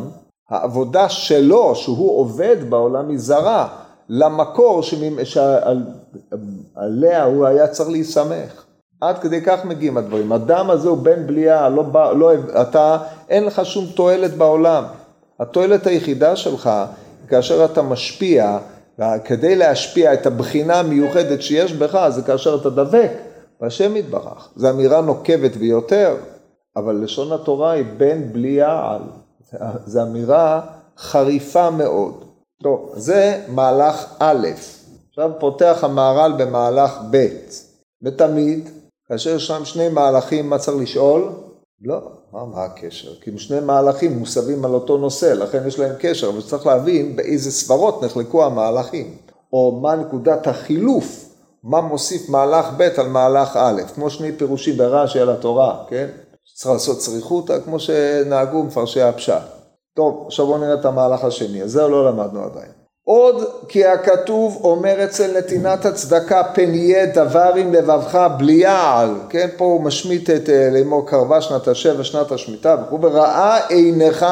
העבודה 0.51 1.09
שלו, 1.09 1.75
שהוא 1.75 2.19
עובד 2.19 2.57
בעולם, 2.69 3.09
היא 3.09 3.19
זרה 3.19 3.69
למקור 4.09 4.83
שעליה 5.25 7.25
הוא 7.25 7.47
היה 7.47 7.69
צריך 7.69 7.91
להיסמך. 7.91 8.65
עד 9.00 9.19
כדי 9.19 9.41
כך 9.41 9.65
מגיעים 9.65 9.97
הדברים. 9.97 10.33
הדם 10.33 10.71
הזה 10.71 10.88
הוא 10.88 10.99
בן 10.99 11.27
בליעה, 11.27 11.69
לא, 11.69 11.85
לא, 12.19 12.33
אתה, 12.61 12.99
אין 13.29 13.45
לך 13.45 13.65
שום 13.65 13.87
תועלת 13.95 14.35
בעולם. 14.35 14.85
התועלת 15.41 15.87
היחידה 15.87 16.37
שלך, 16.37 16.71
כאשר 17.29 17.65
אתה 17.65 17.83
משפיע, 17.83 18.59
כדי 19.25 19.57
להשפיע 19.57 20.15
את 20.15 20.27
הבחינה 20.27 20.81
המיוחדת 20.81 21.43
שיש 21.43 21.73
בך, 21.73 22.09
זה 22.09 22.23
כאשר 22.23 22.59
אתה 22.61 22.71
דבק 22.71 23.11
והשם 23.61 23.97
יתברך. 23.97 24.49
זו 24.57 24.71
אמירה 24.71 25.00
נוקבת 25.00 25.57
ביותר, 25.57 26.17
אבל 26.78 26.94
לשון 27.04 27.32
התורה 27.32 27.70
היא 27.70 27.85
בן 27.97 28.32
בלי 28.32 28.49
יעל. 28.49 29.02
זו 29.87 30.02
אמירה 30.02 30.61
חריפה 30.99 31.70
מאוד. 31.70 32.25
טוב, 32.62 32.92
זה 32.97 33.44
מהלך 33.49 34.14
א', 34.18 34.47
עכשיו 35.08 35.30
פותח 35.40 35.78
המהר"ל 35.82 36.32
במהלך 36.38 36.99
ב', 37.11 37.26
ותמיד 38.02 38.68
כאשר 39.08 39.37
יש 39.37 39.47
שם 39.47 39.64
שני 39.64 39.88
מהלכים, 39.88 40.50
מה 40.50 40.58
צריך 40.58 40.76
לשאול? 40.76 41.32
לא, 41.82 42.00
מה, 42.32 42.44
מה 42.44 42.64
הקשר? 42.64 43.14
כי 43.20 43.30
הם 43.30 43.38
שני 43.38 43.61
מהלכים 43.61 44.18
מוסבים 44.18 44.64
על 44.64 44.75
אותו 44.75 44.99
נושא, 44.99 45.26
לכן 45.26 45.66
יש 45.66 45.78
להם 45.78 45.94
קשר, 45.99 46.28
אבל 46.28 46.42
צריך 46.42 46.66
להבין 46.66 47.16
באיזה 47.16 47.50
סברות 47.50 48.02
נחלקו 48.02 48.44
המהלכים, 48.44 49.16
או 49.52 49.80
מה 49.82 49.97
נקודת 49.97 50.47
החילוף, 50.47 51.25
מה 51.62 51.80
מוסיף 51.80 52.28
מהלך 52.28 52.66
ב' 52.76 52.82
על 52.82 53.08
מהלך 53.08 53.56
א', 53.56 53.82
כמו 53.94 54.11
שני 54.11 54.32
פירושים 54.32 54.76
ברש"י 54.76 55.20
על 55.20 55.30
התורה, 55.30 55.85
כן? 55.88 56.08
צריך 56.55 56.73
לעשות 56.73 56.99
צריכותא, 56.99 57.59
כמו 57.64 57.81
שנהגו 57.81 58.62
מפרשי 58.62 59.02
הפשט. 59.02 59.43
טוב, 59.97 60.23
עכשיו 60.26 60.47
בואו 60.47 60.59
נראה 60.59 60.75
את 60.75 60.85
המהלך 60.85 61.25
השני, 61.25 61.62
אז 61.62 61.71
זה 61.71 61.83
לא 61.83 62.09
למדנו 62.09 62.45
עדיין. 62.45 62.78
עוד 63.09 63.45
כי 63.69 63.87
הכתוב 63.87 64.61
אומר 64.64 65.05
אצל 65.05 65.38
נתינת 65.38 65.85
הצדקה 65.85 66.45
פן 66.55 66.75
יהיה 66.75 67.07
דבר 67.07 67.52
עם 67.57 67.73
לבבך 67.73 68.28
בלי 68.38 68.52
יעל, 68.52 69.14
כן, 69.28 69.49
פה 69.57 69.64
הוא 69.64 69.83
משמיט 69.83 70.31
את 70.31 70.49
אה, 70.49 70.71
לאמור 70.73 71.07
קרבה 71.07 71.40
שנת 71.40 71.69
השבע 71.69 72.05
שנת 72.05 72.33
השמיטה 72.33 72.76
וכו', 72.83 73.02
וראה 73.02 73.67
עיניך 73.67 74.26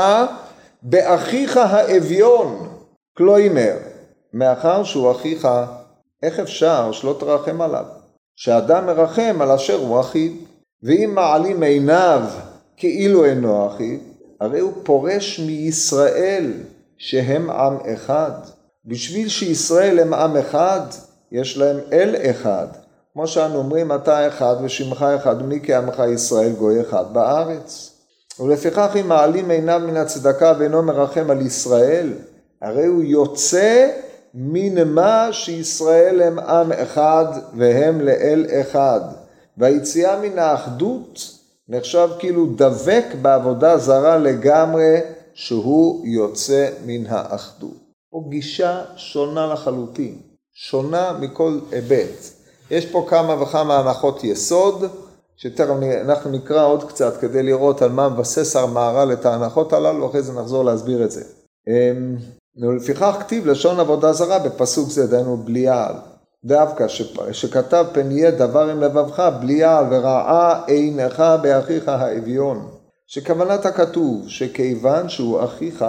באחיך 0.82 1.56
האביון, 1.56 2.68
כלומר, 3.16 3.76
מאחר 4.32 4.84
שהוא 4.84 5.12
אחיך, 5.12 5.48
איך 6.22 6.40
אפשר 6.40 6.92
שלא 6.92 7.16
תרחם 7.20 7.60
עליו? 7.60 7.84
שאדם 8.36 8.86
מרחם 8.86 9.36
על 9.40 9.50
אשר 9.50 9.78
הוא 9.78 10.00
אחיו, 10.00 10.32
ואם 10.86 11.10
מעלים 11.14 11.62
עיניו 11.62 12.22
כאילו 12.76 13.24
אינו 13.24 13.66
אחיו, 13.66 13.98
הרי 14.40 14.60
הוא 14.60 14.72
פורש 14.82 15.40
מישראל 15.46 16.52
שהם 16.98 17.50
עם 17.50 17.76
אחד. 17.94 18.30
בשביל 18.84 19.28
שישראל 19.28 19.98
הם 19.98 20.14
עם 20.14 20.36
אחד, 20.36 20.80
יש 21.32 21.58
להם 21.58 21.76
אל 21.92 22.16
אחד. 22.30 22.66
כמו 23.12 23.26
שאנו 23.26 23.58
אומרים, 23.58 23.92
אתה 23.92 24.28
אחד 24.28 24.56
ושמך 24.62 25.02
אחד, 25.02 25.42
ומי 25.42 25.60
כעמך 25.62 26.02
ישראל 26.14 26.52
גוי 26.52 26.80
אחד 26.80 27.04
בארץ. 27.12 27.92
ולפיכך 28.40 28.96
אם 29.00 29.08
מעלים 29.08 29.50
עיניו 29.50 29.80
מן 29.86 29.96
הצדקה 29.96 30.52
ואינו 30.58 30.82
מרחם 30.82 31.30
על 31.30 31.40
ישראל, 31.40 32.12
הרי 32.62 32.86
הוא 32.86 33.02
יוצא 33.02 33.88
מן 34.34 34.88
מה 34.88 35.28
שישראל 35.32 36.22
הם 36.22 36.38
עם 36.38 36.72
אחד 36.72 37.26
והם 37.56 38.00
לאל 38.00 38.46
אחד. 38.60 39.00
והיציאה 39.58 40.20
מן 40.20 40.38
האחדות 40.38 41.30
נחשב 41.68 42.08
כאילו 42.18 42.46
דבק 42.56 43.04
בעבודה 43.22 43.78
זרה 43.78 44.16
לגמרי 44.16 45.00
שהוא 45.34 46.06
יוצא 46.06 46.68
מן 46.86 47.06
האחדות. 47.06 47.86
פה 48.10 48.24
גישה 48.28 48.84
שונה 48.96 49.46
לחלוטין, 49.46 50.18
שונה 50.54 51.18
מכל 51.20 51.58
היבט. 51.72 52.36
יש 52.70 52.86
פה 52.86 53.06
כמה 53.08 53.42
וכמה 53.42 53.78
הנחות 53.78 54.24
יסוד, 54.24 54.84
שתכף 55.36 55.74
אנחנו 56.00 56.30
נקרא 56.30 56.66
עוד 56.66 56.84
קצת 56.84 57.16
כדי 57.20 57.42
לראות 57.42 57.82
על 57.82 57.90
מה 57.90 58.08
מבסס 58.08 58.56
המהר"ל 58.56 59.12
את 59.12 59.26
ההנחות 59.26 59.72
הללו, 59.72 60.10
אחרי 60.10 60.22
זה 60.22 60.32
נחזור 60.32 60.64
להסביר 60.64 61.04
את 61.04 61.10
זה. 61.10 61.22
אמ, 61.68 62.16
ולפיכך 62.56 63.16
כתיב 63.20 63.46
לשון 63.46 63.80
עבודה 63.80 64.12
זרה 64.12 64.38
בפסוק 64.38 64.90
זה, 64.90 65.06
דהיינו 65.06 65.36
בליעל. 65.36 65.94
דווקא 66.46 66.86
שכתב 67.32 67.84
פן 67.92 68.10
יהיה 68.10 68.30
דבר 68.30 68.70
עם 68.70 68.80
לבבך 68.80 69.30
בליעל 69.40 69.84
ורעה 69.90 70.64
עינך 70.66 71.24
באחיך 71.42 71.88
האביון. 71.88 72.68
שכוונת 73.06 73.66
הכתוב 73.66 74.28
שכיוון 74.28 75.08
שהוא 75.08 75.44
אחיך 75.44 75.84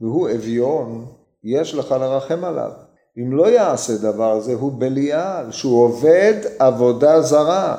והוא 0.00 0.30
אביון, 0.30 1.06
יש 1.44 1.74
לך 1.74 1.92
לרחם 1.92 2.44
עליו. 2.44 2.70
אם 3.18 3.36
לא 3.36 3.50
יעשה 3.50 3.96
דבר 3.96 4.40
זה, 4.40 4.54
הוא 4.54 4.72
בליעל, 4.78 5.52
שהוא 5.52 5.84
עובד 5.84 6.34
עבודה 6.58 7.20
זרה. 7.20 7.76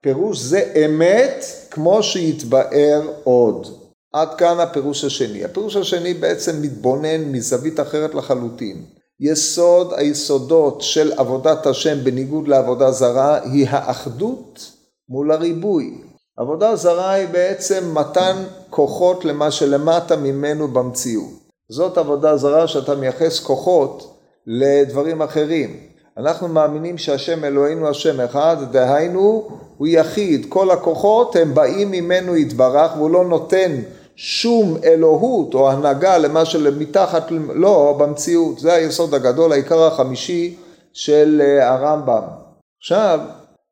פירוש 0.00 0.38
זה 0.40 0.72
אמת 0.84 1.44
כמו 1.70 2.02
שיתבאר 2.02 3.02
עוד. 3.24 3.66
עד 4.12 4.34
כאן 4.34 4.60
הפירוש 4.60 5.04
השני. 5.04 5.44
הפירוש 5.44 5.76
השני 5.76 6.14
בעצם 6.14 6.62
מתבונן 6.62 7.32
מזווית 7.32 7.80
אחרת 7.80 8.14
לחלוטין. 8.14 8.82
יסוד 9.20 9.92
היסודות 9.96 10.82
של 10.82 11.12
עבודת 11.16 11.66
השם 11.66 12.04
בניגוד 12.04 12.48
לעבודה 12.48 12.90
זרה 12.90 13.38
היא 13.42 13.66
האחדות 13.70 14.72
מול 15.08 15.32
הריבוי. 15.32 15.94
עבודה 16.36 16.76
זרה 16.76 17.10
היא 17.10 17.28
בעצם 17.28 17.84
מתן 17.94 18.36
כוחות 18.70 19.24
למה 19.24 19.50
שלמטה 19.50 20.16
ממנו 20.16 20.68
במציאות. 20.68 21.30
זאת 21.68 21.98
עבודה 21.98 22.36
זרה 22.36 22.68
שאתה 22.68 22.94
מייחס 22.94 23.40
כוחות 23.40 24.18
לדברים 24.46 25.22
אחרים. 25.22 25.76
אנחנו 26.16 26.48
מאמינים 26.48 26.98
שהשם 26.98 27.44
אלוהינו 27.44 27.88
השם 27.88 28.20
אחד, 28.20 28.56
דהיינו 28.72 29.48
הוא 29.76 29.86
יחיד, 29.86 30.46
כל 30.48 30.70
הכוחות 30.70 31.36
הם 31.36 31.54
באים 31.54 31.90
ממנו 31.90 32.36
יתברך 32.36 32.96
והוא 32.96 33.10
לא 33.10 33.24
נותן 33.24 33.72
שום 34.16 34.76
אלוהות 34.84 35.54
או 35.54 35.70
הנהגה 35.70 36.18
למה 36.18 36.44
שמתחת, 36.44 37.30
לא, 37.54 37.96
במציאות. 37.98 38.58
זה 38.58 38.72
היסוד 38.72 39.14
הגדול, 39.14 39.52
העיקר 39.52 39.86
החמישי 39.86 40.56
של 40.92 41.42
אה, 41.44 41.72
הרמב"ם. 41.72 42.22
עכשיו, 42.80 43.20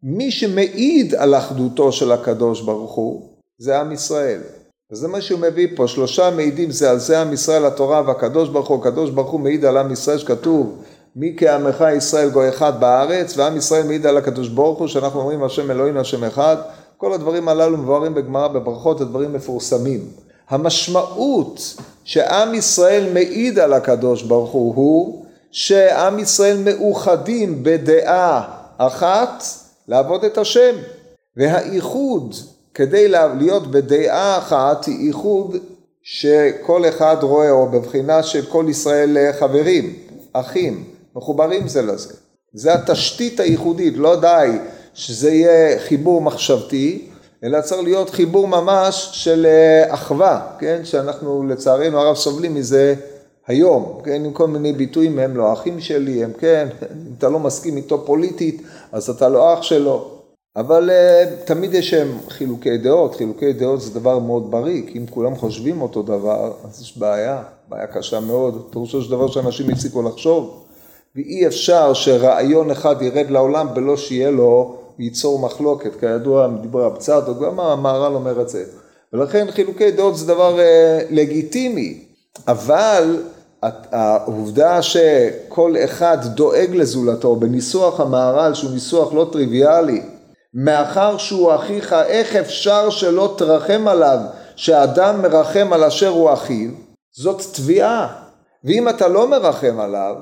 מי 0.02 0.30
שמעיד 0.30 1.14
על 1.14 1.34
אחדותו 1.34 1.92
של 1.92 2.12
הקדוש 2.12 2.60
ברוך 2.60 2.94
הוא, 2.94 3.28
זה 3.58 3.80
עם 3.80 3.92
ישראל. 3.92 4.40
וזה 4.92 5.08
מה 5.08 5.20
שהוא 5.20 5.40
מביא 5.40 5.68
פה, 5.76 5.88
שלושה 5.88 6.30
מעידים 6.30 6.70
זה 6.70 6.90
על 6.90 6.98
זה 6.98 7.20
עם 7.20 7.32
ישראל 7.32 7.66
התורה 7.66 8.02
והקדוש 8.06 8.48
ברוך 8.48 8.68
הוא, 8.68 8.78
הקדוש 8.80 9.10
ברוך 9.10 9.30
הוא 9.30 9.40
מעיד 9.40 9.64
על 9.64 9.76
עם 9.76 9.92
ישראל 9.92 10.18
שכתוב 10.18 10.82
מי 11.16 11.34
כעמך 11.36 11.84
ישראל 11.96 12.30
גוי 12.30 12.48
אחד 12.48 12.80
בארץ, 12.80 13.38
ועם 13.38 13.56
ישראל 13.56 13.86
מעיד 13.86 14.06
על 14.06 14.16
הקדוש 14.16 14.48
ברוך 14.48 14.78
הוא, 14.78 14.88
שאנחנו 14.88 15.20
אומרים 15.20 15.44
השם 15.44 15.70
אלוהינו 15.70 16.00
השם 16.00 16.24
אחד, 16.24 16.56
כל 16.96 17.12
הדברים 17.12 17.48
הללו 17.48 17.78
מבוארים 17.78 18.14
בגמרא 18.14 18.48
בברכות, 18.48 19.00
הדברים 19.00 19.32
מפורסמים. 19.32 20.00
המשמעות 20.52 21.76
שעם 22.04 22.54
ישראל 22.54 23.12
מעיד 23.12 23.58
על 23.58 23.72
הקדוש 23.72 24.22
ברוך 24.22 24.50
הוא, 24.50 24.74
הוא 24.74 25.24
שעם 25.50 26.18
ישראל 26.18 26.56
מאוחדים 26.64 27.62
בדעה 27.62 28.58
אחת 28.78 29.44
לעבוד 29.88 30.24
את 30.24 30.38
השם. 30.38 30.74
והאיחוד 31.36 32.34
כדי 32.74 33.08
להיות 33.08 33.70
בדעה 33.70 34.38
אחת 34.38 34.84
היא 34.84 35.08
איחוד 35.08 35.56
שכל 36.02 36.88
אחד 36.88 37.16
רואה, 37.20 37.50
או 37.50 37.68
בבחינה 37.68 38.22
של 38.22 38.44
כל 38.46 38.66
ישראל 38.68 39.32
חברים, 39.38 39.94
אחים, 40.32 40.84
מחוברים 41.16 41.68
זה 41.68 41.82
לזה. 41.82 42.14
זה 42.54 42.74
התשתית 42.74 43.40
הייחודית, 43.40 43.94
לא 43.96 44.20
די 44.20 44.50
שזה 44.94 45.30
יהיה 45.30 45.78
חיבור 45.80 46.20
מחשבתי, 46.20 47.08
אלא 47.44 47.60
צריך 47.60 47.82
להיות 47.82 48.10
חיבור 48.10 48.48
ממש 48.48 49.10
של 49.12 49.46
אה, 49.46 49.94
אחווה, 49.94 50.46
כן? 50.58 50.80
שאנחנו 50.84 51.42
לצערנו 51.42 51.98
הרב 51.98 52.16
סובלים 52.16 52.54
מזה 52.54 52.94
היום, 53.46 54.00
כן? 54.04 54.24
עם 54.24 54.32
כל 54.32 54.46
מיני 54.46 54.72
ביטויים, 54.72 55.18
הם 55.18 55.36
לא 55.36 55.52
אחים 55.52 55.80
שלי, 55.80 56.24
הם 56.24 56.32
כן, 56.38 56.68
אם 57.08 57.12
אתה 57.18 57.28
לא 57.28 57.38
מסכים 57.38 57.76
איתו 57.76 58.06
פוליטית, 58.06 58.62
אז 58.92 59.10
אתה 59.10 59.28
לא 59.28 59.54
אח 59.54 59.62
שלו. 59.62 60.08
אבל 60.56 60.90
uh, 60.90 61.46
תמיד 61.46 61.74
יש 61.74 61.90
שם 61.90 62.08
חילוקי 62.28 62.78
דעות, 62.78 63.16
חילוקי 63.16 63.52
דעות 63.52 63.80
זה 63.80 64.00
דבר 64.00 64.18
מאוד 64.18 64.50
בריא, 64.50 64.82
כי 64.86 64.98
אם 64.98 65.06
כולם 65.10 65.36
חושבים 65.36 65.82
אותו 65.82 66.02
דבר, 66.02 66.52
אז 66.64 66.82
יש 66.82 66.98
בעיה, 66.98 67.42
בעיה 67.68 67.86
קשה 67.86 68.20
מאוד, 68.20 68.68
פירושו 68.70 69.02
של 69.02 69.10
דבר 69.10 69.28
שאנשים 69.28 69.70
הפסיקו 69.70 70.02
לחשוב, 70.02 70.64
ואי 71.16 71.46
אפשר 71.46 71.94
שרעיון 71.94 72.70
אחד 72.70 73.02
ירד 73.02 73.30
לעולם 73.30 73.74
בלא 73.74 73.96
שיהיה 73.96 74.30
לו 74.30 74.81
ייצור 74.98 75.38
מחלוקת, 75.38 76.00
כידוע 76.00 76.48
מדברי 76.48 76.84
הבצד, 76.84 77.22
גם 77.40 77.60
המהר"ל 77.60 78.14
אומר 78.14 78.40
את 78.40 78.48
זה. 78.48 78.64
ולכן 79.12 79.46
חילוקי 79.50 79.90
דעות 79.90 80.16
זה 80.16 80.26
דבר 80.26 80.60
אה, 80.60 81.00
לגיטימי, 81.10 82.04
אבל 82.48 83.22
העובדה 83.62 84.82
שכל 84.82 85.74
אחד 85.84 86.18
דואג 86.24 86.70
לזולתו 86.74 87.36
בניסוח 87.36 88.00
המהר"ל 88.00 88.54
שהוא 88.54 88.70
ניסוח 88.70 89.12
לא 89.12 89.28
טריוויאלי, 89.32 90.02
מאחר 90.54 91.18
שהוא 91.18 91.54
אחיך, 91.54 91.92
איך 91.92 92.36
אפשר 92.36 92.90
שלא 92.90 93.34
תרחם 93.38 93.88
עליו 93.88 94.18
שאדם 94.56 95.22
מרחם 95.22 95.72
על 95.72 95.84
אשר 95.84 96.08
הוא 96.08 96.32
אחיו? 96.32 96.70
זאת 97.16 97.42
תביעה. 97.52 98.22
ואם 98.64 98.88
אתה 98.88 99.08
לא 99.08 99.28
מרחם 99.28 99.80
עליו, 99.80 100.16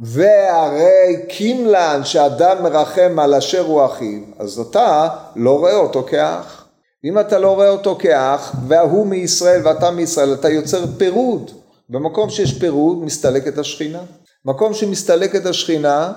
והרי 0.00 1.26
קימלן 1.28 2.00
שאדם 2.04 2.62
מרחם 2.62 3.18
על 3.18 3.34
אשר 3.34 3.60
הוא 3.66 3.84
אחיו, 3.84 4.20
אז 4.38 4.58
אתה 4.58 5.08
לא 5.36 5.58
רואה 5.58 5.76
אותו 5.76 6.02
כאח. 6.02 6.66
אם 7.04 7.18
אתה 7.18 7.38
לא 7.38 7.54
רואה 7.54 7.68
אותו 7.68 7.96
כאח, 7.98 8.52
והוא 8.68 9.06
מישראל 9.06 9.60
ואתה 9.64 9.90
מישראל, 9.90 10.34
אתה 10.34 10.48
יוצר 10.48 10.84
פירוד. 10.98 11.50
במקום 11.88 12.30
שיש 12.30 12.58
פירוד, 12.58 13.04
מסתלקת 13.04 13.58
השכינה. 13.58 14.00
מקום 14.44 14.74
שמסתלקת 14.74 15.46
השכינה, 15.46 16.12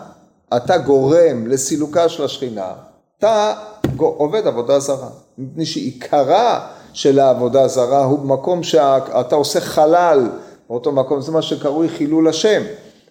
אתה 0.57 0.77
גורם 0.77 1.47
לסילוקה 1.47 2.09
של 2.09 2.23
השכינה, 2.23 2.73
אתה 3.19 3.53
עובד 3.97 4.47
עבודה 4.47 4.79
זרה. 4.79 5.09
מפני 5.37 5.65
שעיקרה 5.65 6.67
של 6.93 7.19
העבודה 7.19 7.67
זרה 7.67 8.03
הוא 8.03 8.19
במקום 8.19 8.63
שאתה 8.63 9.35
עושה 9.35 9.61
חלל 9.61 10.29
באותו 10.69 10.91
מקום, 10.91 11.21
זה 11.21 11.31
מה 11.31 11.41
שקרוי 11.41 11.89
חילול 11.89 12.27
השם. 12.27 12.61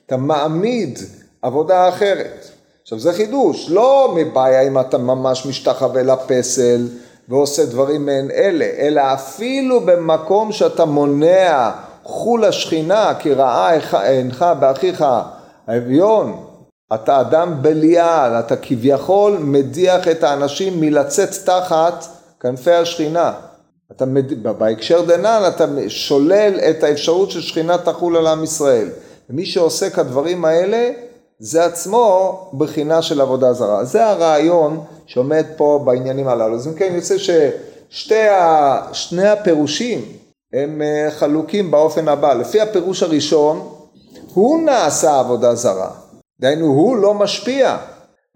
אתה 0.06 0.16
מעמיד 0.16 0.98
עבודה 1.42 1.88
אחרת. 1.88 2.46
עכשיו 2.82 2.98
זה 2.98 3.12
חידוש, 3.12 3.70
לא 3.70 4.14
מבעיה 4.16 4.62
אם 4.62 4.80
אתה 4.80 4.98
ממש 4.98 5.46
משתחווה 5.46 6.02
לפסל 6.02 6.88
ועושה 7.28 7.66
דברים 7.66 8.06
מעין 8.06 8.30
אלה, 8.30 8.64
אלא 8.78 9.02
אפילו 9.14 9.80
במקום 9.80 10.52
שאתה 10.52 10.84
מונע 10.84 11.70
חול 12.04 12.44
השכינה 12.44 13.12
כי 13.18 13.32
ראה 13.32 13.72
אינך 14.04 14.46
באחיך 14.60 15.04
האביון, 15.66 16.46
אתה 16.94 17.20
אדם 17.20 17.62
בליעל, 17.62 18.32
אתה 18.32 18.56
כביכול 18.56 19.38
מדיח 19.40 20.08
את 20.08 20.24
האנשים 20.24 20.80
מלצאת 20.80 21.30
תחת 21.44 22.04
כנפי 22.40 22.72
השכינה. 22.72 23.32
אתה, 23.92 24.04
בהקשר 24.58 25.02
דנן 25.02 25.42
אתה 25.48 25.64
שולל 25.88 26.54
את 26.70 26.82
האפשרות 26.82 27.30
ששכינה 27.30 27.78
תחול 27.78 28.16
על 28.16 28.26
עם 28.26 28.44
ישראל. 28.44 28.88
ומי 29.30 29.46
שעושה 29.46 29.90
כדברים 29.90 30.44
האלה, 30.44 30.90
זה 31.38 31.64
עצמו 31.64 32.40
בחינה 32.58 33.02
של 33.02 33.20
עבודה 33.20 33.52
זרה. 33.52 33.84
זה 33.84 34.06
הרעיון 34.06 34.84
שעומד 35.06 35.44
פה 35.56 35.82
בעניינים 35.84 36.28
הללו. 36.28 36.54
אז 36.54 36.68
אם 36.68 36.74
כן, 36.74 36.92
יוצא 36.94 37.14
ששני 37.90 39.28
הפירושים 39.28 40.04
הם 40.52 40.82
אה, 40.82 41.10
חלוקים 41.10 41.70
באופן 41.70 42.08
הבא. 42.08 42.34
לפי 42.34 42.60
הפירוש 42.60 43.02
הראשון, 43.02 43.68
הוא 44.34 44.60
נעשה 44.62 45.18
עבודה 45.18 45.54
זרה. 45.54 45.90
דהיינו, 46.40 46.66
הוא 46.66 46.96
לא 46.96 47.14
משפיע. 47.14 47.76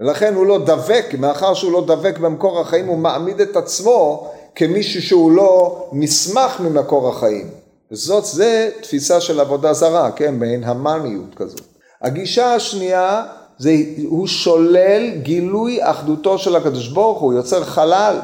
ולכן 0.00 0.34
הוא 0.34 0.46
לא 0.46 0.58
דבק, 0.58 1.06
מאחר 1.18 1.54
שהוא 1.54 1.72
לא 1.72 1.84
דבק 1.86 2.18
במקור 2.18 2.60
החיים, 2.60 2.86
הוא 2.86 2.98
מעמיד 2.98 3.40
את 3.40 3.56
עצמו 3.56 4.30
כמישהו 4.54 5.02
שהוא 5.02 5.32
לא 5.32 5.88
נסמך 5.92 6.60
ממקור 6.60 7.08
החיים. 7.08 7.59
וזאת 7.92 8.24
זה 8.24 8.70
תפיסה 8.82 9.20
של 9.20 9.40
עבודה 9.40 9.72
זרה, 9.72 10.10
כן, 10.10 10.34
מעין 10.34 10.64
המאניות 10.64 11.34
כזאת. 11.36 11.60
הגישה 12.02 12.54
השנייה 12.54 13.24
זה, 13.58 13.72
הוא 14.08 14.26
שולל 14.26 15.10
גילוי 15.22 15.78
אחדותו 15.82 16.38
של 16.38 16.56
הקדוש 16.56 16.88
ברוך 16.88 17.20
הוא, 17.20 17.32
יוצר 17.32 17.64
חלל. 17.64 18.18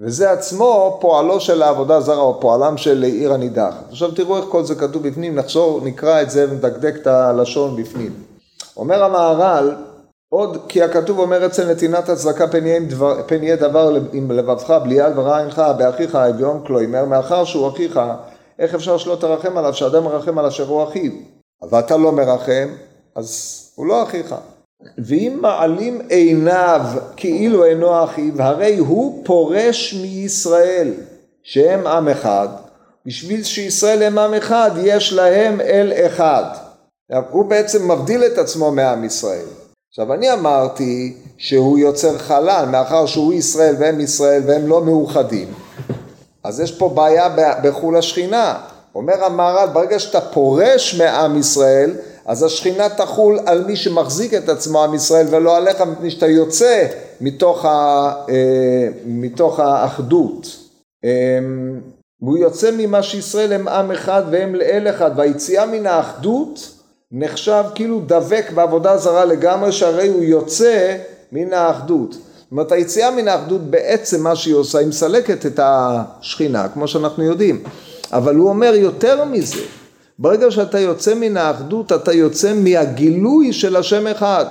וזה 0.00 0.32
עצמו 0.32 0.98
פועלו 1.00 1.40
של 1.40 1.62
העבודה 1.62 2.00
זרה 2.00 2.22
או 2.22 2.40
פועלם 2.40 2.76
של 2.76 3.02
עיר 3.02 3.32
הנידח. 3.32 3.74
עכשיו 3.90 4.10
תראו 4.12 4.36
איך 4.36 4.44
כל 4.48 4.64
זה 4.64 4.74
כתוב 4.74 5.08
בפנים, 5.08 5.34
נחזור, 5.34 5.80
נקרא 5.84 6.22
את 6.22 6.30
זה 6.30 6.46
ונדקדק 6.50 6.94
את 7.02 7.06
הלשון 7.06 7.82
בפנים. 7.82 8.12
אומר 8.76 9.04
המהר"ל, 9.04 9.74
עוד 10.28 10.58
כי 10.68 10.82
הכתוב 10.82 11.18
אומר 11.18 11.46
אצל 11.46 11.70
נתינת 11.70 12.08
הצדקה 12.08 12.48
פן 12.48 12.66
יהיה, 12.66 12.80
דבר, 12.80 13.22
פן 13.26 13.42
יהיה 13.42 13.56
דבר 13.56 13.96
עם 14.12 14.30
לבבך 14.30 14.70
בלי 14.70 14.94
יד 14.94 15.12
ורע 15.18 15.38
עינך 15.38 15.62
באחיך 15.78 16.14
האביון 16.14 16.62
כלומר 16.66 17.04
מאחר 17.04 17.44
שהוא 17.44 17.68
אחיך 17.68 18.00
איך 18.60 18.74
אפשר 18.74 18.98
שלא 18.98 19.16
תרחם 19.20 19.58
עליו 19.58 19.74
שאדם 19.74 20.04
מרחם 20.04 20.38
על 20.38 20.46
אשר 20.46 20.68
הוא 20.68 20.84
אחיו 20.84 21.12
ואתה 21.70 21.96
לא 21.96 22.12
מרחם 22.12 22.68
אז 23.14 23.60
הוא 23.74 23.86
לא 23.86 24.02
אחיך 24.02 24.34
ואם 24.98 25.38
מעלים 25.40 26.00
עיניו 26.08 26.80
כאילו 27.16 27.64
אינו 27.64 28.04
אחיו, 28.04 28.42
הרי 28.42 28.76
הוא 28.76 29.24
פורש 29.24 29.94
מישראל, 30.02 30.92
שהם 31.42 31.86
עם 31.86 32.08
אחד, 32.08 32.48
בשביל 33.06 33.44
שישראל 33.44 34.02
הם 34.02 34.18
עם 34.18 34.34
אחד, 34.34 34.70
יש 34.82 35.12
להם 35.12 35.60
אל 35.60 35.92
אחד. 36.06 36.44
הוא 37.30 37.44
בעצם 37.44 37.90
מבדיל 37.90 38.24
את 38.24 38.38
עצמו 38.38 38.70
מעם 38.70 39.04
ישראל. 39.04 39.46
עכשיו 39.88 40.14
אני 40.14 40.32
אמרתי 40.32 41.16
שהוא 41.38 41.78
יוצר 41.78 42.18
חלל, 42.18 42.64
מאחר 42.70 43.06
שהוא 43.06 43.32
ישראל 43.32 43.74
והם 43.78 44.00
ישראל 44.00 44.42
והם 44.46 44.66
לא 44.66 44.84
מאוחדים, 44.84 45.48
אז 46.44 46.60
יש 46.60 46.72
פה 46.72 46.88
בעיה 46.88 47.28
בחו"ל 47.62 47.96
השכינה. 47.96 48.58
אומר 48.94 49.24
המהר"ל, 49.24 49.68
ברגע 49.72 49.98
שאתה 49.98 50.20
פורש 50.20 50.94
מעם 50.94 51.38
ישראל, 51.38 51.92
אז 52.26 52.42
השכינה 52.42 52.88
תחול 52.88 53.38
על 53.46 53.64
מי 53.64 53.76
שמחזיק 53.76 54.34
את 54.34 54.48
עצמו 54.48 54.84
עם 54.84 54.94
ישראל 54.94 55.26
ולא 55.30 55.56
עליך 55.56 55.80
מפני 55.80 56.10
שאתה 56.10 56.26
יוצא 56.26 56.86
מתוך, 57.20 57.64
ה, 57.64 57.68
אה, 58.28 58.88
מתוך 59.06 59.60
האחדות. 59.60 60.46
אה, 61.04 61.38
הוא 62.20 62.38
יוצא 62.38 62.70
ממה 62.76 63.02
שישראל 63.02 63.52
הם 63.52 63.68
עם 63.68 63.90
אחד 63.90 64.22
והם 64.30 64.54
לאל 64.54 64.86
אחד 64.90 65.10
והיציאה 65.16 65.66
מן 65.66 65.86
האחדות 65.86 66.70
נחשב 67.12 67.64
כאילו 67.74 68.00
דבק 68.06 68.50
בעבודה 68.54 68.96
זרה 68.96 69.24
לגמרי 69.24 69.72
שהרי 69.72 70.08
הוא 70.08 70.22
יוצא 70.22 70.96
מן 71.32 71.52
האחדות. 71.52 72.16
זאת 72.50 72.52
אומרת 72.52 72.72
היציאה 72.72 73.10
מן 73.10 73.28
האחדות 73.28 73.60
בעצם 73.60 74.22
מה 74.22 74.36
שהיא 74.36 74.54
עושה 74.54 74.78
היא 74.78 74.88
מסלקת 74.88 75.46
את 75.46 75.60
השכינה 75.62 76.68
כמו 76.68 76.88
שאנחנו 76.88 77.24
יודעים 77.24 77.62
אבל 78.12 78.36
הוא 78.36 78.48
אומר 78.48 78.74
יותר 78.74 79.24
מזה 79.24 79.62
ברגע 80.20 80.50
שאתה 80.50 80.80
יוצא 80.80 81.14
מן 81.14 81.36
האחדות, 81.36 81.92
אתה 81.92 82.12
יוצא 82.12 82.52
מהגילוי 82.54 83.52
של 83.52 83.76
השם 83.76 84.06
אחד. 84.06 84.44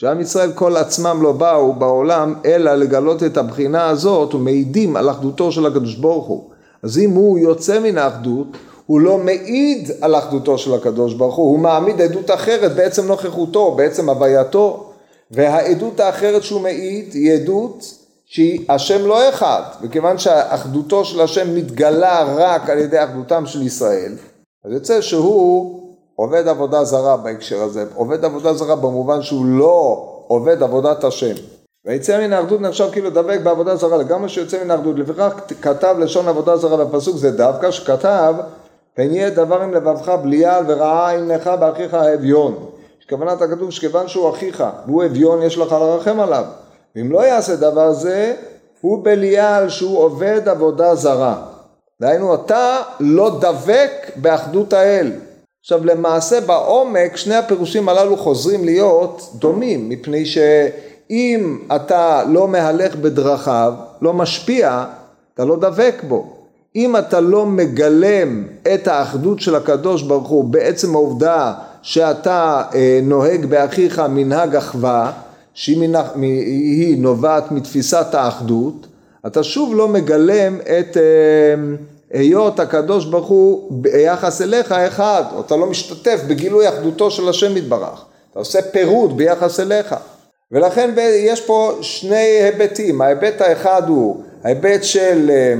שעם 0.00 0.20
ישראל 0.20 0.52
כל 0.52 0.76
עצמם 0.76 1.18
לא 1.22 1.32
באו 1.32 1.72
בעולם, 1.72 2.34
אלא 2.44 2.74
לגלות 2.74 3.22
את 3.22 3.36
הבחינה 3.36 3.88
הזאת, 3.88 4.34
ומעידים 4.34 4.96
על 4.96 5.10
אחדותו 5.10 5.52
של 5.52 5.66
הקדוש 5.66 5.94
ברוך 5.94 6.26
הוא. 6.26 6.50
אז 6.82 6.98
אם 6.98 7.10
הוא 7.10 7.38
יוצא 7.38 7.80
מן 7.80 7.98
האחדות, 7.98 8.46
הוא 8.86 9.00
לא 9.00 9.18
מעיד 9.18 9.90
על 10.00 10.14
אחדותו 10.14 10.58
של 10.58 10.74
הקדוש 10.74 11.14
ברוך 11.14 11.36
הוא, 11.36 11.50
הוא 11.50 11.58
מעמיד 11.58 12.00
עדות 12.00 12.30
אחרת 12.30 12.76
בעצם 12.76 13.06
נוכחותו, 13.06 13.74
בעצם 13.74 14.08
הווייתו, 14.08 14.89
והעדות 15.30 16.00
האחרת 16.00 16.42
שהוא 16.42 16.60
מעיד 16.60 17.14
היא 17.14 17.32
עדות 17.32 17.94
שהיא 18.24 18.64
השם 18.68 19.06
לא 19.06 19.28
אחד, 19.28 19.62
וכיוון 19.82 20.18
שאחדותו 20.18 21.04
של 21.04 21.20
השם 21.20 21.54
מתגלה 21.54 22.22
רק 22.36 22.70
על 22.70 22.78
ידי 22.78 23.04
אחדותם 23.04 23.46
של 23.46 23.62
ישראל, 23.62 24.12
אז 24.64 24.72
יוצא 24.72 25.00
שהוא 25.00 25.80
עובד 26.16 26.48
עבודה 26.48 26.84
זרה 26.84 27.16
בהקשר 27.16 27.62
הזה, 27.62 27.84
עובד 27.94 28.24
עבודה 28.24 28.54
זרה 28.54 28.76
במובן 28.76 29.22
שהוא 29.22 29.46
לא 29.46 30.06
עובד 30.26 30.62
עבודת 30.62 31.04
השם. 31.04 31.34
ויצא 31.86 32.18
מן 32.18 32.32
האחדות 32.32 32.60
נחשב 32.60 32.88
כאילו 32.92 33.10
דבק 33.10 33.40
בעבודה 33.42 33.76
זרה 33.76 33.96
לגמרי 33.96 34.28
שיוצא 34.28 34.64
מן 34.64 34.70
האחדות, 34.70 34.98
לפיכך 34.98 35.40
כתב 35.62 35.96
לשון 35.98 36.28
עבודה 36.28 36.56
זרה 36.56 36.84
בפסוק 36.84 37.16
זה 37.16 37.30
דווקא 37.30 37.70
שכתב 37.70 38.34
פן 38.94 39.14
יהיה 39.14 39.30
דבר 39.30 39.62
עם 39.62 39.74
לבבך 39.74 40.08
בליעל 40.08 40.64
ורעה 40.68 41.14
עמך 41.14 41.50
באחיך 41.60 41.94
האביון. 41.94 42.70
כוונת 43.10 43.42
הכתוב 43.42 43.70
שכיוון 43.70 44.08
שהוא 44.08 44.30
אחיך 44.30 44.64
והוא 44.86 45.04
אביון 45.04 45.42
יש 45.42 45.58
לך 45.58 45.72
לרחם 45.72 46.20
עליו. 46.20 46.44
ואם 46.96 47.12
לא 47.12 47.26
יעשה 47.26 47.56
דבר 47.56 47.92
זה 47.92 48.34
הוא 48.80 49.04
בליעל 49.04 49.68
שהוא 49.68 49.98
עובד 49.98 50.48
עבודה 50.48 50.94
זרה. 50.94 51.42
דהיינו 52.00 52.34
אתה 52.34 52.76
לא 53.00 53.38
דבק 53.40 54.10
באחדות 54.16 54.72
האל. 54.72 55.12
עכשיו 55.60 55.84
למעשה 55.84 56.40
בעומק 56.40 57.16
שני 57.16 57.34
הפירושים 57.34 57.88
הללו 57.88 58.16
חוזרים 58.16 58.64
להיות 58.64 59.30
דומים 59.34 59.88
מפני 59.88 60.26
שאם 60.26 61.58
אתה 61.76 62.22
לא 62.28 62.48
מהלך 62.48 62.96
בדרכיו, 62.96 63.74
לא 64.02 64.12
משפיע, 64.12 64.84
אתה 65.34 65.44
לא 65.44 65.56
דבק 65.56 66.02
בו. 66.08 66.36
אם 66.76 66.96
אתה 66.96 67.20
לא 67.20 67.46
מגלם 67.46 68.44
את 68.74 68.88
האחדות 68.88 69.40
של 69.40 69.54
הקדוש 69.54 70.02
ברוך 70.02 70.28
הוא 70.28 70.44
בעצם 70.44 70.94
העובדה 70.94 71.54
שאתה 71.82 72.62
אה, 72.74 73.00
נוהג 73.02 73.46
באחיך 73.46 73.98
מנהג 73.98 74.56
אחווה 74.56 75.12
שהיא 75.54 76.98
נובעת 76.98 77.52
מתפיסת 77.52 78.14
האחדות 78.14 78.86
אתה 79.26 79.42
שוב 79.42 79.74
לא 79.74 79.88
מגלם 79.88 80.56
את 80.60 80.96
אה, 80.96 81.74
היות 82.10 82.60
הקדוש 82.60 83.04
ברוך 83.04 83.26
הוא 83.26 83.68
ביחס 83.70 84.42
אליך 84.42 84.72
אחד, 84.72 85.22
או 85.34 85.40
אתה 85.40 85.56
לא 85.56 85.66
משתתף 85.66 86.20
בגילוי 86.28 86.68
אחדותו 86.68 87.10
של 87.10 87.28
השם 87.28 87.56
יתברך, 87.56 88.04
אתה 88.30 88.38
עושה 88.38 88.62
פירוד 88.62 89.16
ביחס 89.16 89.60
אליך. 89.60 89.94
ולכן 90.52 90.94
יש 90.98 91.40
פה 91.40 91.78
שני 91.80 92.16
היבטים, 92.16 93.00
ההיבט 93.00 93.40
האחד 93.40 93.82
הוא 93.88 94.22
ההיבט 94.44 94.84
של 94.84 95.30
אה, 95.30 95.54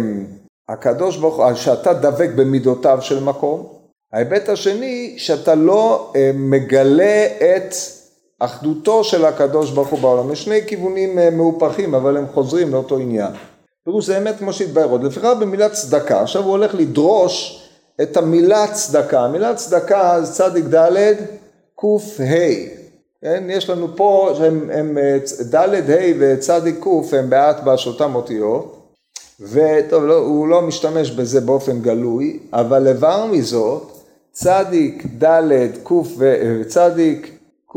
הקדוש 0.69 1.17
ברוך 1.17 1.37
הוא, 1.37 1.55
שאתה 1.55 1.93
דבק 1.93 2.31
במידותיו 2.37 2.99
של 3.01 3.25
מקום, 3.25 3.67
ההיבט 4.13 4.49
השני 4.49 5.15
שאתה 5.17 5.55
לא 5.55 6.13
אה, 6.17 6.31
מגלה 6.35 7.27
את 7.27 7.75
אחדותו 8.39 9.05
של 9.05 9.25
הקדוש 9.25 9.71
ברוך 9.71 9.89
הוא 9.89 9.99
בעולם, 9.99 10.33
יש 10.33 10.45
שני 10.45 10.61
כיוונים 10.67 11.19
מהופכים 11.33 11.95
אבל 11.95 12.17
הם 12.17 12.27
חוזרים 12.35 12.73
לאותו 12.73 12.99
עניין. 12.99 13.33
פירוש 13.85 14.07
זה 14.07 14.19
אמת 14.19 14.39
כמו 14.39 14.53
שהתבהר 14.53 14.91
עוד. 14.91 15.05
לפיכך 15.05 15.33
במילת 15.41 15.73
צדקה, 15.73 16.23
עכשיו 16.23 16.43
הוא 16.43 16.51
הולך 16.51 16.75
לדרוש 16.75 17.67
את 18.03 18.17
המילה 18.17 18.67
צדקה. 18.73 19.21
המילה 19.21 19.55
צדקה 19.55 20.23
זה 20.23 20.33
צדיק 20.33 20.65
ד' 20.65 21.15
קה. 21.77 21.87
כן, 23.23 23.45
יש 23.49 23.71
לנו 23.71 23.97
פה, 23.97 24.31
הם, 24.39 24.71
הם 24.73 24.99
ד' 25.55 25.55
ה' 25.55 26.13
וצדיק 26.19 26.85
ק' 26.85 27.15
הם 27.15 27.31
באט 27.31 27.61
באשותם 27.65 28.15
אותיות. 28.15 28.77
וטוב, 29.41 30.05
לא, 30.05 30.15
הוא 30.15 30.49
לא 30.49 30.63
משתמש 30.63 31.11
בזה 31.11 31.41
באופן 31.41 31.81
גלוי, 31.81 32.39
אבל 32.53 32.89
לבר 32.89 33.27
מזאת, 33.27 34.00
צדיק 34.33 35.07
ד' 35.25 35.71
ק' 35.85 35.93
וצדיק 36.19 37.39
ק' 37.73 37.77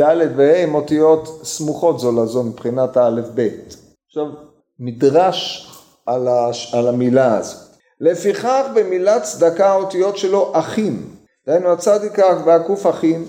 ד' 0.00 0.18
וה' 0.36 0.62
הם 0.62 0.74
אותיות 0.74 1.40
סמוכות 1.44 2.00
זו 2.00 2.22
לזו 2.22 2.42
מבחינת 2.42 2.96
האלף 2.96 3.28
בית. 3.28 3.76
עכשיו, 4.06 4.26
מדרש 4.78 5.70
על, 6.06 6.28
הש... 6.28 6.74
על 6.74 6.88
המילה 6.88 7.36
הזאת. 7.36 7.68
לפיכך 8.00 8.66
במילה 8.74 9.20
צדקה 9.20 9.66
האותיות 9.66 10.16
שלו 10.16 10.50
אחים, 10.54 11.14
דהיינו 11.46 11.72
הצדיק 11.72 12.18
והקוף 12.46 12.86
אחים, 12.86 13.24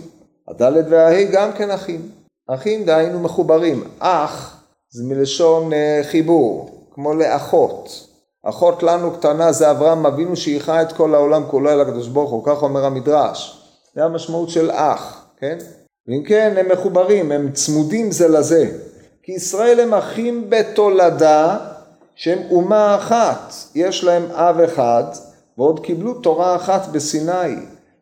הדלת 0.47 0.85
וההי 0.89 1.25
גם 1.25 1.51
כן 1.51 1.71
אחים, 1.71 2.09
אחים 2.47 2.85
דהיינו 2.85 3.19
מחוברים, 3.19 3.83
אח 3.99 4.63
זה 4.89 5.03
מלשון 5.03 5.73
אה, 5.73 6.01
חיבור, 6.03 6.69
כמו 6.91 7.13
לאחות, 7.13 8.08
אחות 8.43 8.83
לנו 8.83 9.11
קטנה 9.11 9.51
זה 9.51 9.71
אברהם 9.71 10.05
אבינו 10.05 10.35
שאיכה 10.35 10.81
את 10.81 10.91
כל 10.91 11.15
העולם 11.15 11.43
כולו 11.47 11.69
אל 11.69 11.81
הקדוש 11.81 12.07
ברוך 12.07 12.31
הוא, 12.31 12.43
כך 12.45 12.63
אומר 12.63 12.85
המדרש, 12.85 13.63
זה 13.95 14.03
המשמעות 14.03 14.49
של 14.49 14.71
אח, 14.71 15.25
כן? 15.39 15.57
ואם 16.07 16.23
כן 16.23 16.55
הם 16.57 16.65
מחוברים, 16.71 17.31
הם 17.31 17.51
צמודים 17.51 18.11
זה 18.11 18.27
לזה, 18.27 18.71
כי 19.23 19.31
ישראל 19.31 19.79
הם 19.79 19.93
אחים 19.93 20.49
בתולדה 20.49 21.57
שהם 22.15 22.39
אומה 22.51 22.95
אחת, 22.95 23.53
יש 23.75 24.03
להם 24.03 24.23
אב 24.31 24.59
אחד 24.59 25.03
ועוד 25.57 25.79
קיבלו 25.79 26.13
תורה 26.13 26.55
אחת 26.55 26.87
בסיני. 26.87 27.55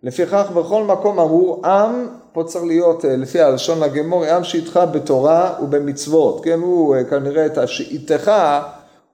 לפיכך 0.04 0.52
בכל 0.56 0.84
מקום 0.84 1.20
אמרו 1.20 1.62
עם, 1.66 2.08
פה 2.34 2.44
צריך 2.44 2.66
להיות 2.66 3.06
אה, 3.06 3.16
לפי 3.16 3.42
הלשון 3.42 3.84
הגמור, 3.84 4.26
עם 4.26 4.44
שאיתך 4.44 4.80
בתורה 4.92 5.56
ובמצוות, 5.64 6.44
כן 6.44 6.60
הוא 6.60 6.96
אה, 6.96 7.04
כנראה 7.04 7.46
את 7.46 7.58
השאיתך 7.58 8.32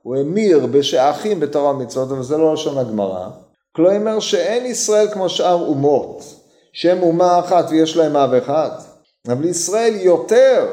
הוא 0.04 0.16
המיר 0.16 0.66
בשאחים 0.66 1.40
בתורה 1.40 1.72
ומצוות, 1.72 2.12
אבל 2.12 2.24
זה 2.24 2.38
לא 2.38 2.54
לשון 2.54 2.78
הגמרא. 2.78 3.28
כלומר 3.76 4.20
שאין 4.20 4.66
ישראל 4.66 5.08
כמו 5.14 5.30
שאר 5.30 5.66
אומות, 5.68 6.24
שהם 6.74 7.04
אומה 7.04 7.40
אחת 7.40 7.66
ויש 7.70 7.98
להם 7.98 8.16
אב 8.16 8.34
אחד, 8.34 8.70
אבל 9.28 9.46
ישראל 9.46 9.94
יותר 9.96 10.68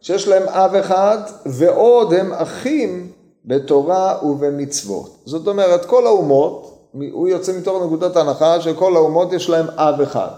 שיש 0.00 0.28
להם 0.28 0.42
אב 0.48 0.74
אחד 0.74 1.18
ועוד 1.46 2.14
הם 2.14 2.32
אחים 2.32 3.12
בתורה 3.44 4.18
ובמצוות. 4.22 5.16
זאת 5.24 5.48
אומרת 5.48 5.84
כל 5.84 6.06
האומות, 6.06 6.88
הוא 7.12 7.28
יוצא 7.28 7.52
מתוך 7.58 7.82
נקודת 7.82 8.16
ההנחה 8.16 8.60
שכל 8.60 8.96
האומות 8.96 9.32
יש 9.32 9.50
להם 9.50 9.66
אב 9.76 10.00
אחד. 10.00 10.30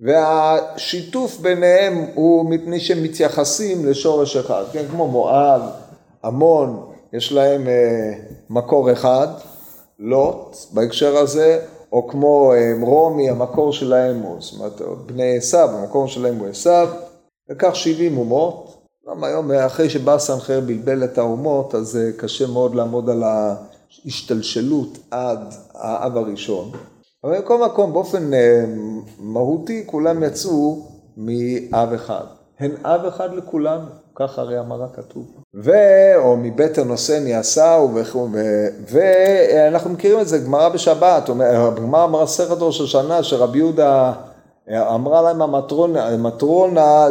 והשיתוף 0.00 1.36
ביניהם 1.36 2.06
הוא 2.14 2.50
מפני 2.50 2.80
שהם 2.80 3.02
מתייחסים 3.02 3.86
לשורש 3.86 4.36
אחד, 4.36 4.64
כן, 4.72 4.84
כמו 4.90 5.08
מואב, 5.08 5.62
עמון, 6.24 6.88
יש 7.12 7.32
להם 7.32 7.68
אה, 7.68 8.12
מקור 8.50 8.92
אחד, 8.92 9.28
לוט 9.98 10.56
בהקשר 10.72 11.16
הזה, 11.16 11.60
או 11.92 12.08
כמו 12.08 12.52
אה, 12.52 12.72
רומי, 12.80 13.30
המקור 13.30 13.72
שלהם 13.72 14.20
הוא, 14.20 14.36
זאת 14.40 14.60
אומרת, 14.60 14.80
בני 15.06 15.36
עשיו, 15.36 15.68
המקור 15.72 16.08
שלהם 16.08 16.36
הוא 16.36 16.48
עשיו, 16.48 16.88
וכך 17.50 17.76
70 17.76 18.18
אומות. 18.18 18.78
גם 19.10 19.24
היום, 19.24 19.52
אחרי 19.52 19.90
שבא 19.90 20.18
סנחר 20.18 20.60
בלבל 20.60 21.04
את 21.04 21.18
האומות, 21.18 21.74
אז 21.74 21.96
אה, 21.96 22.10
קשה 22.16 22.46
מאוד 22.46 22.74
לעמוד 22.74 23.10
על 23.10 23.22
ההשתלשלות 23.22 24.98
עד 25.10 25.54
האב 25.74 26.16
הראשון. 26.16 26.70
אבל 27.24 27.40
בכל 27.40 27.66
מקום, 27.66 27.92
באופן 27.92 28.34
אה, 28.34 28.64
מהותי, 29.18 29.82
כולם 29.86 30.22
יצאו 30.22 30.86
מאב 31.16 31.92
אחד. 31.92 32.24
הן 32.58 32.70
אב 32.84 33.04
אחד 33.04 33.34
לכולנו, 33.34 33.86
כך 34.18 34.38
הרי 34.38 34.60
אמר 34.60 34.84
הכתוב. 34.84 35.26
ו... 35.54 35.70
או 36.16 36.36
מבטן 36.36 36.88
עושני 36.88 37.34
עשהו 37.34 37.94
וכו', 37.94 38.28
ואנחנו 38.90 39.90
מכירים 39.90 40.20
את 40.20 40.28
זה, 40.28 40.38
גמרא 40.38 40.68
בשבת, 40.68 41.30
גמרא 41.76 42.06
מסכת 42.06 42.56
ראש 42.60 42.80
השנה, 42.80 43.22
שרבי 43.22 43.58
יהודה 43.58 44.12
אמרה 44.70 45.22
להם 45.22 45.42
המטרונה, 45.42 46.08
המטרונה 46.08 47.06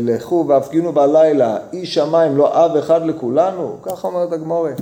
לכו 0.00 0.44
והפגינו 0.48 0.92
בלילה, 0.92 1.58
איש 1.72 1.94
שמיים 1.94 2.36
לא 2.36 2.64
אב 2.64 2.76
אחד 2.76 3.06
לכולנו, 3.06 3.76
ככה 3.82 4.08
אומרת 4.08 4.32
הגמורה, 4.32 4.72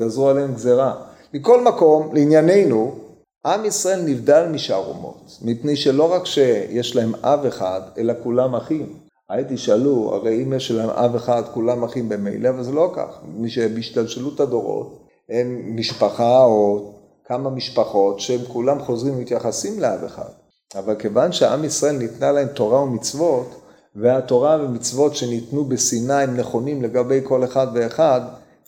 גזרו 0.00 0.28
עליהם 0.28 0.54
גזרה. 0.54 0.94
מכל 1.34 1.64
מקום, 1.64 2.14
לענייננו, 2.14 2.94
עם 3.46 3.64
ישראל 3.64 4.00
נבדל 4.02 4.46
משאר 4.50 4.84
אומות, 4.88 5.38
מפני 5.42 5.76
שלא 5.76 6.12
רק 6.12 6.26
שיש 6.26 6.96
להם 6.96 7.12
אב 7.22 7.46
אחד, 7.46 7.80
אלא 7.98 8.14
כולם 8.22 8.54
אחים. 8.54 9.09
היי 9.30 9.44
תשאלו, 9.48 10.14
הרי 10.14 10.42
אם 10.42 10.52
יש 10.52 10.70
להם 10.70 10.90
אב 10.90 11.14
אחד, 11.14 11.42
כולם 11.54 11.84
אחים 11.84 12.08
במילא, 12.08 12.48
אבל 12.48 12.62
זה 12.62 12.72
לא 12.72 12.92
כך. 12.96 13.18
מי 13.34 13.50
שבהשתלשלות 13.50 14.40
הדורות, 14.40 14.98
הם 15.28 15.76
משפחה 15.76 16.44
או 16.44 16.92
כמה 17.24 17.50
משפחות 17.50 18.20
שהם 18.20 18.40
כולם 18.48 18.78
חוזרים 18.78 19.14
ומתייחסים 19.14 19.80
לאב 19.80 20.04
אחד. 20.04 20.28
אבל 20.74 20.94
כיוון 20.94 21.32
שעם 21.32 21.64
ישראל 21.64 21.96
ניתנה 21.96 22.32
להם 22.32 22.48
תורה 22.48 22.82
ומצוות, 22.82 23.60
והתורה 23.96 24.58
ומצוות 24.64 25.16
שניתנו 25.16 25.64
בסיני 25.64 26.22
הם 26.22 26.36
נכונים 26.36 26.82
לגבי 26.82 27.20
כל 27.24 27.44
אחד 27.44 27.66
ואחד, 27.74 28.20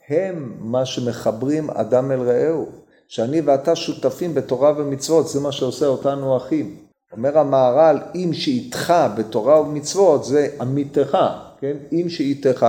הם 0.09 0.53
מה 0.61 0.87
שמחברים 0.87 1.71
אדם 1.71 2.11
אל 2.11 2.21
רעהו. 2.21 2.67
שאני 3.09 3.41
ואתה 3.41 3.77
שותפים 3.77 4.35
בתורה 4.35 4.73
ומצוות, 4.77 5.29
זה 5.29 5.41
מה 5.41 5.53
שעושה 5.53 5.87
אותנו 5.87 6.37
אחים. 6.37 6.92
אומר 7.17 7.39
המהר"ל, 7.39 7.99
אם 8.15 8.31
שאיתך 8.33 8.95
בתורה 9.17 9.61
ומצוות 9.61 10.25
זה 10.25 10.49
עמיתך, 10.61 11.19
כן? 11.61 11.77
אם 11.93 12.09
שאיתך, 12.09 12.67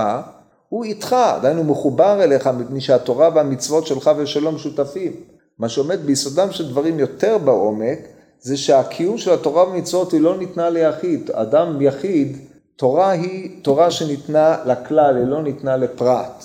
הוא 0.68 0.84
איתך, 0.84 1.12
עדיין 1.12 1.56
הוא 1.56 1.66
מחובר 1.66 2.22
אליך 2.24 2.46
מפני 2.46 2.80
שהתורה 2.80 3.28
והמצוות 3.34 3.86
שלך 3.86 4.10
ושלו 4.16 4.52
משותפים. 4.52 5.12
מה 5.58 5.68
שעומד 5.68 6.00
ביסודם 6.00 6.52
של 6.52 6.68
דברים 6.68 6.98
יותר 6.98 7.38
בעומק, 7.38 7.98
זה 8.40 8.56
שהקיום 8.56 9.18
של 9.18 9.32
התורה 9.32 9.68
ומצוות 9.68 10.12
היא 10.12 10.20
לא 10.20 10.38
ניתנה 10.38 10.70
ליחיד. 10.70 11.30
אדם 11.30 11.82
יחיד, 11.82 12.38
תורה 12.76 13.10
היא 13.10 13.62
תורה 13.62 13.90
שניתנה 13.90 14.56
לכלל, 14.66 15.16
היא 15.16 15.26
לא 15.26 15.42
ניתנה 15.42 15.76
לפרט. 15.76 16.44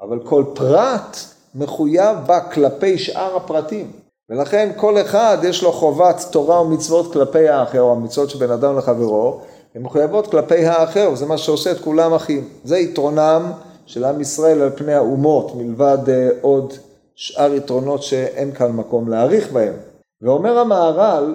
אבל 0.00 0.18
כל 0.24 0.44
פרט 0.54 1.16
מחויב 1.54 2.16
בה 2.26 2.40
כלפי 2.40 2.98
שאר 2.98 3.36
הפרטים. 3.36 3.90
ולכן 4.30 4.70
כל 4.76 5.00
אחד 5.00 5.38
יש 5.42 5.62
לו 5.62 5.72
חובת 5.72 6.24
תורה 6.30 6.62
ומצוות 6.62 7.12
כלפי 7.12 7.48
האחר, 7.48 7.80
או 7.80 7.92
המצוות 7.92 8.30
שבין 8.30 8.50
אדם 8.50 8.78
לחברו, 8.78 9.40
הן 9.74 9.82
מחויבות 9.82 10.26
כלפי 10.26 10.66
האחר, 10.66 11.10
וזה 11.12 11.26
מה 11.26 11.38
שעושה 11.38 11.70
את 11.70 11.80
כולם 11.80 12.14
אחים. 12.14 12.48
זה 12.64 12.78
יתרונם 12.78 13.52
של 13.86 14.04
עם 14.04 14.20
ישראל 14.20 14.62
על 14.62 14.70
פני 14.76 14.94
האומות, 14.94 15.54
מלבד 15.54 15.98
uh, 16.06 16.10
עוד 16.40 16.72
שאר 17.14 17.54
יתרונות 17.54 18.02
שאין 18.02 18.52
כאן 18.52 18.72
מקום 18.72 19.08
להעריך 19.08 19.52
בהם. 19.52 19.74
ואומר 20.22 20.58
המהר"ל, 20.58 21.34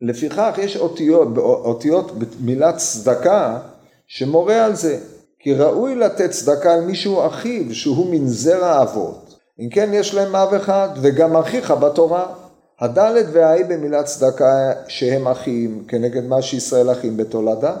לפיכך 0.00 0.54
יש 0.58 0.76
אותיות, 0.76 1.28
אותיות 1.38 2.12
במילת 2.18 2.76
צדקה 2.76 3.58
שמורה 4.06 4.64
על 4.64 4.74
זה, 4.74 4.98
כי 5.38 5.54
ראוי 5.54 5.94
לתת 5.94 6.30
צדקה 6.30 6.74
על 6.74 6.80
מישהו 6.80 7.26
אחיו 7.26 7.74
שהוא 7.74 8.10
מן 8.10 8.26
זרע 8.26 8.82
אבות, 8.82 9.21
אם 9.60 9.68
כן 9.68 9.90
יש 9.92 10.14
להם 10.14 10.36
אב 10.36 10.54
אחד, 10.54 10.88
וגם 11.02 11.36
אחיך 11.36 11.70
בתורה. 11.70 12.26
הדלת 12.80 13.26
והאי 13.32 13.64
במילת 13.64 14.04
צדקה 14.04 14.72
שהם 14.88 15.28
אחים, 15.28 15.84
כנגד 15.88 16.24
מה 16.24 16.42
שישראל 16.42 16.92
אחים 16.92 17.16
בתולדה, 17.16 17.76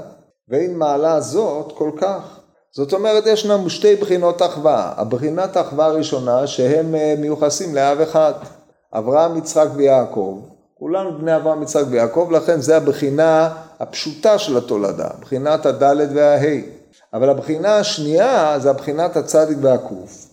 ואין 0.48 0.78
מעלה 0.78 1.20
זאת 1.20 1.72
כל 1.72 1.90
כך. 1.96 2.38
זאת 2.72 2.92
אומרת, 2.92 3.26
יש 3.26 3.46
לנו 3.46 3.70
שתי 3.70 3.96
בחינות 3.96 4.42
אחווה. 4.42 4.92
הבחינת 4.96 5.56
האחווה 5.56 5.86
הראשונה, 5.86 6.46
שהם 6.46 6.94
אה, 6.94 7.14
מיוחסים 7.18 7.74
לאב 7.74 8.00
אחד, 8.00 8.32
אברהם, 8.92 9.36
יצחק 9.36 9.68
ויעקב. 9.74 10.40
כולנו 10.74 11.18
בני 11.18 11.36
אברהם, 11.36 11.62
יצחק 11.62 11.84
ויעקב, 11.90 12.28
לכן 12.32 12.60
זה 12.60 12.76
הבחינה 12.76 13.54
הפשוטה 13.80 14.38
של 14.38 14.56
התולדה, 14.56 15.08
בחינת 15.20 15.66
הדלת 15.66 16.08
וההי. 16.14 16.64
אבל 17.14 17.30
הבחינה 17.30 17.76
השנייה 17.76 18.58
זה 18.58 18.70
הבחינת 18.70 19.16
הצדיק 19.16 19.58
והקוף. 19.60 20.31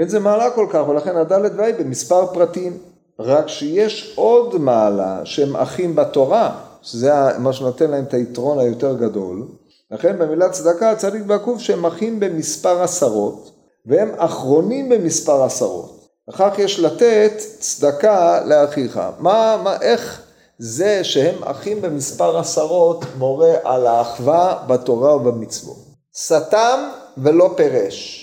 ואין 0.00 0.08
זה 0.08 0.20
מעלה 0.20 0.50
כל 0.50 0.66
כך, 0.70 0.88
ולכן 0.88 1.16
הדלת 1.16 1.52
והי 1.56 1.72
במספר 1.72 2.26
פרטים. 2.26 2.78
רק 3.18 3.48
שיש 3.48 4.12
עוד 4.16 4.60
מעלה 4.60 5.20
שהם 5.24 5.56
אחים 5.56 5.96
בתורה, 5.96 6.60
שזה 6.82 7.12
מה 7.38 7.52
שנותן 7.52 7.90
להם 7.90 8.04
את 8.04 8.14
היתרון 8.14 8.58
היותר 8.58 8.96
גדול. 8.96 9.48
לכן 9.90 10.18
במילה 10.18 10.48
צדקה 10.48 10.90
הצדיק 10.90 11.22
והקוף 11.26 11.60
שהם 11.60 11.86
אחים 11.86 12.20
במספר 12.20 12.82
עשרות, 12.82 13.50
והם 13.86 14.10
אחרונים 14.16 14.88
במספר 14.88 15.42
עשרות. 15.42 16.08
וכך 16.30 16.54
יש 16.58 16.80
לתת 16.80 17.32
צדקה 17.58 18.44
לאחיך. 18.44 19.00
מה, 19.18 19.60
מה, 19.64 19.76
איך 19.80 20.22
זה 20.58 21.04
שהם 21.04 21.44
אחים 21.44 21.82
במספר 21.82 22.38
עשרות 22.38 23.04
מורה 23.18 23.54
על 23.64 23.86
האחווה 23.86 24.64
בתורה 24.66 25.16
ובמצוות? 25.16 25.76
סתם 26.16 26.88
ולא 27.18 27.50
פירש. 27.56 28.19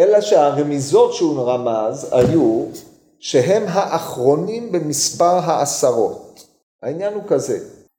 אלא 0.00 0.20
שהרמיזות 0.20 1.14
שהוא 1.14 1.42
רמז 1.42 2.08
היו 2.12 2.64
שהם 3.18 3.62
האחרונים 3.66 4.72
במספר 4.72 5.24
העשרות. 5.24 6.46
העניין 6.82 7.14
הוא 7.14 7.22
כזה, 7.26 7.58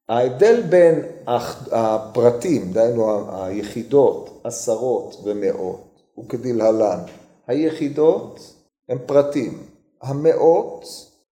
ההבדל 0.10 0.62
בין 0.62 1.02
הפרטים, 1.72 2.72
דהיינו 2.74 3.22
היחידות, 3.34 4.42
עשרות 4.44 5.16
ומאות, 5.24 6.02
הוא 6.16 6.30
כדלהלן. 6.30 7.00
היחידות 7.48 8.54
הם 8.90 8.98
פרטים, 9.06 9.64
המאות 10.02 10.86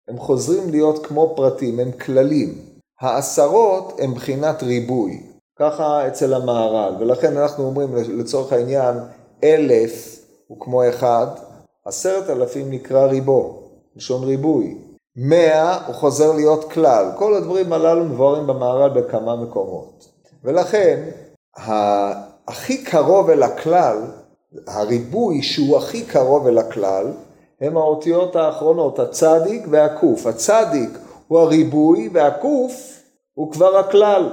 הם 0.07 0.17
חוזרים 0.17 0.69
להיות 0.69 1.05
כמו 1.05 1.33
פרטים, 1.35 1.79
הם 1.79 1.91
כללים. 1.91 2.61
העשרות 3.01 3.99
הם 3.99 4.13
בחינת 4.13 4.63
ריבוי, 4.63 5.23
ככה 5.59 6.07
אצל 6.07 6.33
המהר"ל, 6.33 6.95
ולכן 6.99 7.37
אנחנו 7.37 7.63
אומרים 7.65 7.95
לצורך 7.95 8.53
העניין 8.53 8.97
אלף 9.43 10.24
הוא 10.47 10.59
כמו 10.59 10.89
אחד, 10.89 11.27
עשרת 11.85 12.29
אלפים 12.29 12.71
נקרא 12.71 13.05
ריבו, 13.05 13.59
לשון 13.95 14.23
ריבוי. 14.23 14.77
מאה 15.15 15.85
הוא 15.87 15.95
חוזר 15.95 16.31
להיות 16.31 16.71
כלל. 16.71 17.11
כל 17.17 17.33
הדברים 17.35 17.73
הללו 17.73 18.05
מבוארים 18.05 18.47
במהר"ל 18.47 18.89
בכמה 18.89 19.35
מקומות. 19.35 20.07
ולכן, 20.43 21.09
הכי 22.47 22.83
קרוב 22.83 23.29
אל 23.29 23.43
הכלל, 23.43 23.97
הריבוי 24.67 25.41
שהוא 25.41 25.77
הכי 25.77 26.05
קרוב 26.05 26.47
אל 26.47 26.57
הכלל, 26.57 27.11
הם 27.61 27.77
האותיות 27.77 28.35
האחרונות, 28.35 28.99
הצדיק 28.99 29.63
והקוף. 29.71 30.25
הצדיק 30.25 30.89
הוא 31.27 31.39
הריבוי 31.39 32.09
והקוף 32.13 33.01
הוא 33.33 33.51
כבר 33.51 33.77
הכלל. 33.77 34.29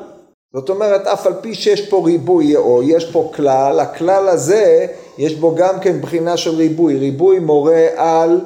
זאת 0.53 0.71
אומרת, 0.71 1.07
אף 1.07 1.27
על 1.27 1.35
פי 1.41 1.55
שיש 1.55 1.91
פה 1.91 2.03
ריבוי 2.05 2.57
או 2.57 2.83
יש 2.83 3.13
פה 3.13 3.31
כלל, 3.35 3.81
הכלל 3.81 4.29
הזה 4.29 4.87
יש 5.19 5.35
בו 5.35 5.55
גם 5.55 5.81
כן 5.81 6.01
בחינה 6.01 6.37
של 6.37 6.51
ריבוי, 6.51 6.99
ריבוי 6.99 7.39
מורה 7.39 7.87
על 7.97 8.41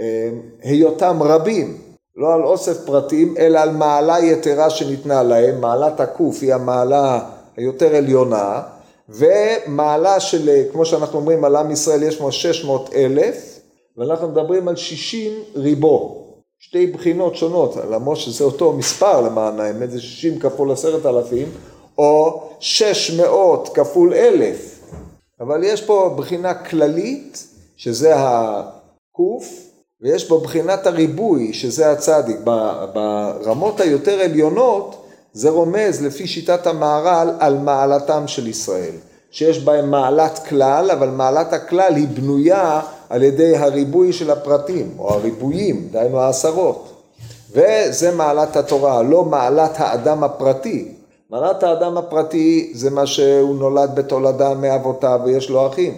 אה, 0.00 0.28
היותם 0.62 1.22
רבים, 1.22 1.76
לא 2.16 2.34
על 2.34 2.44
אוסף 2.44 2.86
פרטים, 2.86 3.34
אלא 3.38 3.58
על 3.58 3.70
מעלה 3.70 4.18
יתרה 4.20 4.70
שניתנה 4.70 5.22
להם, 5.22 5.60
מעלת 5.60 6.00
הקוף 6.00 6.38
היא 6.42 6.54
המעלה 6.54 7.20
היותר 7.56 7.96
עליונה, 7.96 8.62
ומעלה 9.08 10.20
של, 10.20 10.62
כמו 10.72 10.84
שאנחנו 10.84 11.18
אומרים 11.18 11.44
על 11.44 11.56
עם 11.56 11.70
ישראל 11.70 12.02
יש 12.02 12.16
פה 12.16 12.32
600 12.32 12.94
אלף, 12.94 13.60
ואנחנו 13.96 14.28
מדברים 14.28 14.68
על 14.68 14.76
60 14.76 15.32
ריבו, 15.56 16.24
שתי 16.58 16.86
בחינות 16.86 17.36
שונות, 17.36 17.76
למרות 17.90 18.16
שזה 18.16 18.44
אותו 18.44 18.72
מספר 18.72 19.20
למען 19.20 19.60
האמת, 19.60 19.90
זה 19.90 20.00
60 20.00 20.38
כפול 20.38 20.72
עשרת 20.72 21.06
אלפים, 21.06 21.48
או 21.98 22.42
600 22.60 23.68
כפול 23.74 24.14
אלף. 24.14 24.77
אבל 25.40 25.64
יש 25.64 25.82
פה 25.82 26.14
בחינה 26.18 26.54
כללית, 26.54 27.46
שזה 27.76 28.12
הקוף, 28.16 29.68
ויש 30.02 30.28
פה 30.28 30.40
בחינת 30.44 30.86
הריבוי, 30.86 31.52
שזה 31.52 31.90
הצדיק. 31.90 32.36
ברמות 32.92 33.80
היותר 33.80 34.20
עליונות, 34.20 35.04
זה 35.32 35.50
רומז 35.50 36.02
לפי 36.02 36.26
שיטת 36.26 36.66
המהר"ל 36.66 37.30
על 37.38 37.58
מעלתם 37.58 38.24
של 38.26 38.46
ישראל, 38.46 38.94
שיש 39.30 39.58
בהם 39.58 39.90
מעלת 39.90 40.38
כלל, 40.48 40.90
אבל 40.90 41.08
מעלת 41.08 41.52
הכלל 41.52 41.94
היא 41.94 42.08
בנויה 42.08 42.80
על 43.08 43.22
ידי 43.22 43.56
הריבוי 43.56 44.12
של 44.12 44.30
הפרטים, 44.30 44.94
או 44.98 45.14
הריבויים, 45.14 45.88
דהיינו 45.90 46.20
העשרות. 46.20 47.02
וזה 47.50 48.14
מעלת 48.14 48.56
התורה, 48.56 49.02
לא 49.02 49.24
מעלת 49.24 49.72
האדם 49.76 50.24
הפרטי. 50.24 50.97
מעלת 51.30 51.62
האדם 51.62 51.98
הפרטי 51.98 52.70
זה 52.74 52.90
מה 52.90 53.06
שהוא 53.06 53.56
נולד 53.56 53.90
בתולדה 53.94 54.54
מאבותיו 54.54 55.20
ויש 55.24 55.50
לו 55.50 55.66
אחים. 55.66 55.94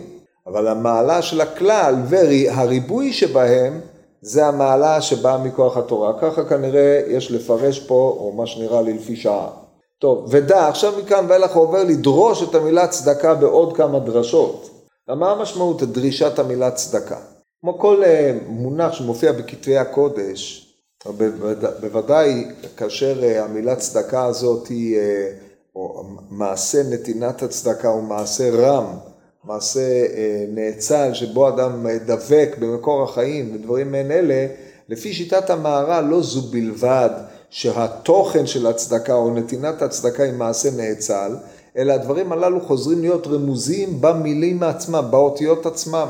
אבל 0.47 0.69
המעלה 0.69 1.23
של 1.23 1.41
הכלל 1.41 1.95
והריבוי 2.09 3.13
שבהם 3.13 3.81
זה 4.23 4.47
המעלה 4.47 5.01
שבאה 5.01 5.39
מכוח 5.39 5.77
התורה. 5.77 6.13
ככה 6.21 6.45
כנראה 6.45 7.03
יש 7.07 7.31
לפרש 7.31 7.81
פה, 7.81 8.17
או 8.21 8.33
מה 8.33 8.47
שנראה 8.47 8.83
לי 8.83 8.93
לפי 8.93 9.17
שעה. 9.17 9.49
טוב, 9.99 10.27
ודע, 10.29 10.69
עכשיו 10.69 10.93
מכאן 10.99 11.27
ואילך 11.29 11.57
הוא 11.57 11.63
עובר 11.63 11.85
לדרוש 11.85 12.43
את 12.43 12.55
המילה 12.55 12.87
צדקה 12.87 13.35
בעוד 13.35 13.77
כמה 13.77 13.99
דרשות. 13.99 14.71
מה 15.09 15.31
המשמעות 15.31 15.83
דרישת 15.83 16.39
המילה 16.39 16.71
צדקה? 16.71 17.19
כמו 17.61 17.79
כל 17.79 18.05
אה, 18.05 18.39
מונח 18.49 18.93
שמופיע 18.93 19.33
בכתבי 19.33 19.77
הקודש, 19.77 20.70
בוודאי 21.81 22.45
כאשר 22.77 23.25
אה, 23.25 23.45
המילה 23.45 23.77
צדקה 23.77 24.25
הזאת 24.25 24.69
היא, 24.69 24.99
אה, 24.99 25.33
או 25.75 26.05
מעשה 26.31 26.83
נתינת 26.83 27.43
הצדקה 27.43 27.89
הוא 27.89 28.03
מעשה 28.03 28.51
רם, 28.51 28.85
מעשה 29.45 30.07
נאצל 30.49 31.15
שבו 31.15 31.49
אדם 31.49 31.87
דבק 32.07 32.57
במקור 32.61 33.03
החיים 33.03 33.55
ודברים 33.55 33.93
מעין 33.93 34.11
אלה, 34.11 34.47
לפי 34.89 35.13
שיטת 35.13 35.51
המהר"ל 35.51 36.05
לא 36.05 36.23
זו 36.23 36.43
בלבד 36.43 37.11
שהתוכן 37.51 38.47
של 38.47 38.67
הצדקה 38.67 39.15
או 39.15 39.35
נתינת 39.35 39.83
הצדקה 39.83 40.23
היא 40.23 40.33
מעשה 40.33 40.71
נאצל, 40.71 41.37
אלא 41.77 41.93
הדברים 41.93 42.33
הללו 42.33 42.61
חוזרים 42.61 43.01
להיות 43.01 43.27
רמוזים 43.27 44.01
במילים 44.01 44.63
עצמם, 44.63 45.05
באותיות 45.11 45.67
עצמם. 45.67 46.09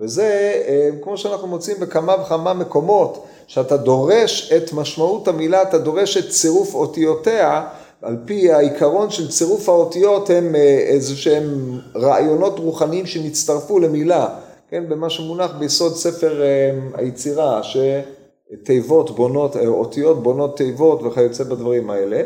וזה 0.00 0.62
אה, 0.68 0.90
כמו 1.02 1.16
שאנחנו 1.16 1.48
מוצאים 1.48 1.76
בכמה 1.80 2.14
וכמה 2.22 2.54
מקומות, 2.54 3.26
שאתה 3.48 3.76
דורש 3.76 4.52
את 4.52 4.72
משמעות 4.72 5.28
המילה, 5.28 5.62
אתה 5.62 5.78
דורש 5.78 6.16
את 6.16 6.28
צירוף 6.28 6.74
אותיותיה, 6.74 7.66
על 8.02 8.16
פי 8.24 8.52
העיקרון 8.52 9.10
של 9.10 9.28
צירוף 9.28 9.68
האותיות 9.68 10.30
הם 10.30 10.54
אה, 10.54 10.60
איזה 10.78 11.16
שהם 11.16 11.78
רעיונות 11.96 12.58
רוחניים 12.58 13.06
שנצטרפו 13.06 13.78
למילה, 13.78 14.28
כן, 14.70 14.84
במה 14.88 15.10
שמונח 15.10 15.50
ביסוד 15.58 15.96
ספר 15.96 16.42
אה, 16.42 16.70
היצירה, 16.94 17.60
שתיבות 17.62 19.10
בונות, 19.10 19.56
אותיות 19.56 20.22
בונות 20.22 20.56
תיבות 20.56 21.02
וכיוצא 21.02 21.44
בדברים 21.44 21.90
האלה. 21.90 22.22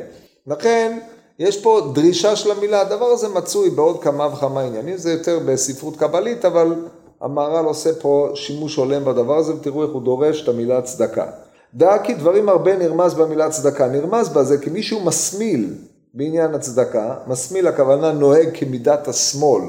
לכן 0.47 0.99
יש 1.39 1.63
פה 1.63 1.93
דרישה 1.95 2.37
של 2.37 2.51
המילה, 2.51 2.81
הדבר 2.81 3.07
הזה 3.07 3.29
מצוי 3.29 3.71
בעוד 3.71 4.03
כמה 4.03 4.27
וכמה 4.27 4.61
עניינים, 4.61 4.97
זה 4.97 5.13
יותר 5.13 5.39
בספרות 5.47 5.97
קבלית, 5.97 6.45
אבל 6.45 6.75
המהר"ל 7.23 7.65
עושה 7.65 7.91
פה 8.01 8.29
שימוש 8.35 8.77
הולם 8.77 9.05
בדבר 9.05 9.37
הזה, 9.37 9.55
ותראו 9.55 9.83
איך 9.83 9.91
הוא 9.93 10.03
דורש 10.03 10.43
את 10.43 10.49
המילה 10.49 10.83
צדקה. 10.83 11.27
דע 11.75 11.99
כי 12.05 12.15
דברים 12.15 12.49
הרבה 12.49 12.77
נרמז 12.77 13.15
במילה 13.15 13.51
צדקה, 13.51 13.89
נרמז 13.89 14.29
בה 14.29 14.45
זה 14.45 14.59
כי 14.59 14.71
מישהו 14.71 15.01
מסמיל 15.01 15.75
בעניין 16.15 16.55
הצדקה, 16.55 17.17
מסמיל 17.27 17.67
הכוונה 17.67 18.13
נוהג 18.13 18.49
כמידת 18.55 19.09
השמאל. 19.09 19.63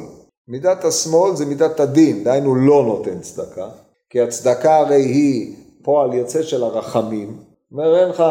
מידת 0.47 0.85
השמאל 0.85 1.35
זה 1.35 1.45
מידת 1.45 1.79
הדין, 1.79 2.23
דהיינו 2.23 2.55
לא 2.55 2.83
נותן 2.83 3.19
צדקה, 3.19 3.67
כי 4.09 4.21
הצדקה 4.21 4.77
הרי 4.77 5.01
היא 5.01 5.55
פועל 5.83 6.13
יוצא 6.13 6.43
של 6.43 6.63
הרחמים, 6.63 7.37
אומר 7.71 7.99
אין 7.99 8.09
לך, 8.09 8.23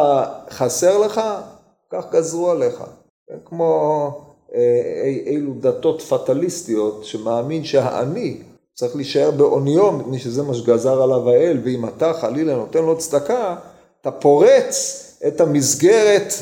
חסר 0.49 0.97
לך, 0.97 1.21
כך 1.91 2.05
גזרו 2.11 2.51
עליך. 2.51 2.83
כמו 3.45 4.11
אה, 4.55 5.03
אילו 5.25 5.53
דתות 5.59 6.01
פטליסטיות 6.01 7.03
שמאמין 7.03 7.63
שהאני 7.63 8.37
צריך 8.75 8.95
להישאר 8.95 9.31
בעוניו 9.31 9.91
מפני 9.91 10.19
שזה 10.19 10.43
מה 10.43 10.53
שגזר 10.53 11.01
עליו 11.01 11.29
האל 11.29 11.59
ואם 11.63 11.87
אתה 11.87 12.13
חלילה 12.13 12.55
נותן 12.55 12.81
לו 12.83 12.97
צדקה 12.97 13.55
אתה 14.01 14.11
פורץ 14.11 14.99
את 15.27 15.41
המסגרת 15.41 16.33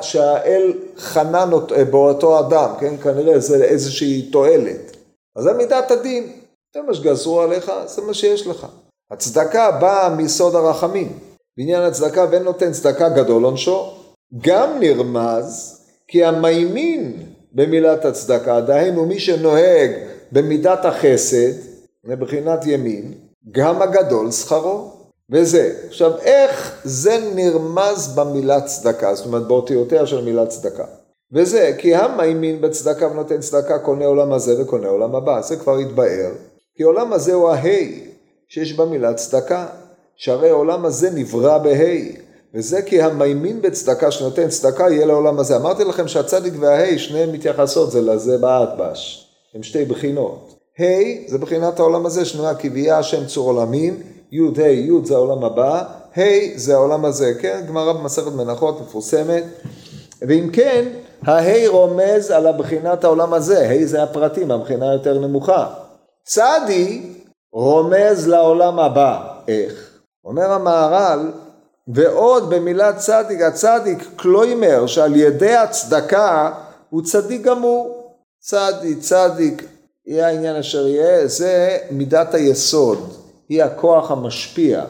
שהאל 0.00 0.72
חנן 0.98 1.50
אה, 1.76 1.84
באותו 1.84 2.40
אדם, 2.40 2.70
כן? 2.80 2.96
כנראה 2.96 3.38
זה 3.38 3.64
איזושהי 3.64 4.22
תועלת. 4.32 4.96
אז 5.36 5.44
זה 5.44 5.52
מידת 5.52 5.90
הדין, 5.90 6.32
זה 6.74 6.82
מה 6.82 6.94
שגזרו 6.94 7.40
עליך, 7.40 7.72
זה 7.86 8.02
מה 8.02 8.14
שיש 8.14 8.46
לך. 8.46 8.66
הצדקה 9.10 9.70
באה 9.70 10.08
מיסוד 10.08 10.54
הרחמים. 10.54 11.18
בעניין 11.58 11.82
הצדקה 11.82 12.26
ואין 12.30 12.42
נותן 12.42 12.72
צדקה 12.72 13.08
גדול 13.08 13.44
עונשו, 13.44 13.90
גם 14.42 14.80
נרמז 14.80 15.80
כי 16.08 16.24
המיימין 16.24 17.22
במילת 17.52 18.04
הצדקה, 18.04 18.60
דהיינו 18.60 19.06
מי 19.06 19.18
שנוהג 19.18 19.90
במידת 20.34 20.84
החסד, 20.84 21.52
מבחינת 22.04 22.66
ימין, 22.66 23.12
גם 23.50 23.82
הגדול 23.82 24.30
שכרו. 24.30 24.90
וזה. 25.30 25.74
עכשיו, 25.88 26.12
איך 26.18 26.80
זה 26.84 27.30
נרמז 27.34 28.14
במילה 28.14 28.60
צדקה, 28.60 29.14
זאת 29.14 29.26
אומרת 29.26 29.46
באותיותיה 29.46 30.06
של 30.06 30.24
מילה 30.24 30.46
צדקה. 30.46 30.84
וזה, 31.32 31.72
כי 31.78 31.94
המיימין 31.94 32.60
בצדקה 32.60 33.06
ונותן 33.06 33.40
צדקה 33.40 33.78
קונה 33.78 34.06
עולם 34.06 34.32
הזה 34.32 34.62
וקונה 34.62 34.88
עולם 34.88 35.14
הבא, 35.14 35.40
זה 35.40 35.56
כבר 35.56 35.78
התבאר. 35.78 36.30
כי 36.76 36.82
עולם 36.82 37.12
הזה 37.12 37.34
הוא 37.34 37.48
ההי 37.48 38.00
שיש 38.48 38.72
במילה 38.72 39.14
צדקה, 39.14 39.66
שהרי 40.16 40.50
העולם 40.50 40.84
הזה 40.84 41.10
נברא 41.10 41.58
בהי. 41.58 42.16
וזה 42.54 42.82
כי 42.82 43.02
המיימין 43.02 43.62
בצדקה 43.62 44.10
שנותן 44.10 44.48
צדקה 44.48 44.90
יהיה 44.90 45.06
לעולם 45.06 45.38
הזה. 45.38 45.56
אמרתי 45.56 45.84
לכם 45.84 46.08
שהצדיק 46.08 46.54
וההי 46.60 46.98
שניהם 46.98 47.32
מתייחסות 47.32 47.90
זה 47.90 48.02
לזה 48.02 48.38
באטבש, 48.38 49.23
הם 49.54 49.62
שתי 49.62 49.84
בחינות. 49.84 50.54
ה' 50.80 50.84
זה 51.26 51.38
בחינת 51.38 51.80
העולם 51.80 52.06
הזה 52.06 52.24
שנראה 52.24 52.54
כי 52.54 52.68
ויהיה 52.68 52.98
השם 52.98 53.26
צור 53.26 53.50
עולמים, 53.50 54.02
י' 54.32 54.62
ה' 54.62 54.68
י' 54.68 55.04
זה 55.04 55.14
העולם 55.14 55.44
הבא, 55.44 55.82
ה' 56.16 56.22
זה 56.56 56.74
העולם 56.74 57.04
הזה, 57.04 57.32
כן? 57.40 57.64
גמרא 57.68 57.92
במסכת 57.92 58.32
מנחות 58.32 58.80
מפורסמת. 58.80 59.44
ואם 60.22 60.50
כן, 60.52 60.84
הה' 61.22 61.68
רומז 61.68 62.30
על 62.30 62.46
הבחינת 62.46 63.04
העולם 63.04 63.34
הזה, 63.34 63.68
ה' 63.68 63.86
זה 63.86 64.02
הפרטים, 64.02 64.50
הבחינה 64.50 64.92
יותר 64.92 65.18
נמוכה. 65.18 65.66
צדי 66.24 67.02
רומז 67.52 68.28
לעולם 68.28 68.78
הבא, 68.78 69.22
איך? 69.48 69.98
אומר 70.24 70.52
המהר"ל 70.52 71.32
ועוד 71.88 72.50
במילת 72.50 72.96
צדיק, 72.96 73.40
הצדיק 73.40 74.08
קלוימר 74.16 74.86
שעל 74.86 75.16
ידי 75.16 75.56
הצדקה 75.56 76.50
הוא 76.90 77.02
צדיק 77.02 77.42
גמור. 77.42 77.93
צדיק, 78.46 78.98
צדיק, 78.98 79.64
יהיה 80.06 80.26
העניין 80.26 80.56
אשר 80.56 80.86
יהיה, 80.86 81.26
זה 81.26 81.78
מידת 81.90 82.34
היסוד, 82.34 82.98
היא 83.48 83.62
הכוח 83.62 84.10
המשפיע. 84.10 84.84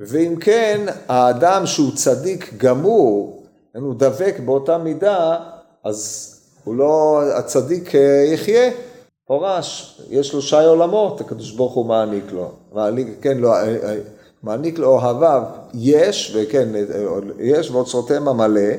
ואם 0.00 0.36
כן, 0.40 0.86
האדם 1.08 1.66
שהוא 1.66 1.90
צדיק 1.94 2.54
גמור, 2.56 3.42
הוא 3.74 3.94
דבק 3.94 4.34
באותה 4.44 4.78
מידה, 4.78 5.38
אז 5.84 6.32
הוא 6.64 6.74
לא, 6.74 7.22
הצדיק 7.34 7.94
אה, 7.94 8.24
יחיה, 8.32 8.70
פורש, 9.26 10.00
יש 10.10 10.34
לו 10.34 10.42
שי 10.42 10.64
עולמות, 10.64 11.20
הקדוש 11.20 11.52
ברוך 11.52 11.74
הוא 11.74 11.86
מעניק 11.86 12.32
לו, 12.32 12.52
מעניק, 12.72 13.08
כן, 13.20 13.38
לא, 13.38 13.54
אה, 13.54 13.76
אה, 13.84 13.98
מעניק 14.42 14.78
לאוהביו 14.78 15.42
יש, 15.74 16.36
וכן, 16.36 16.68
יש 17.38 17.70
ואוצרותיהם 17.70 18.28
המלא, 18.28 18.70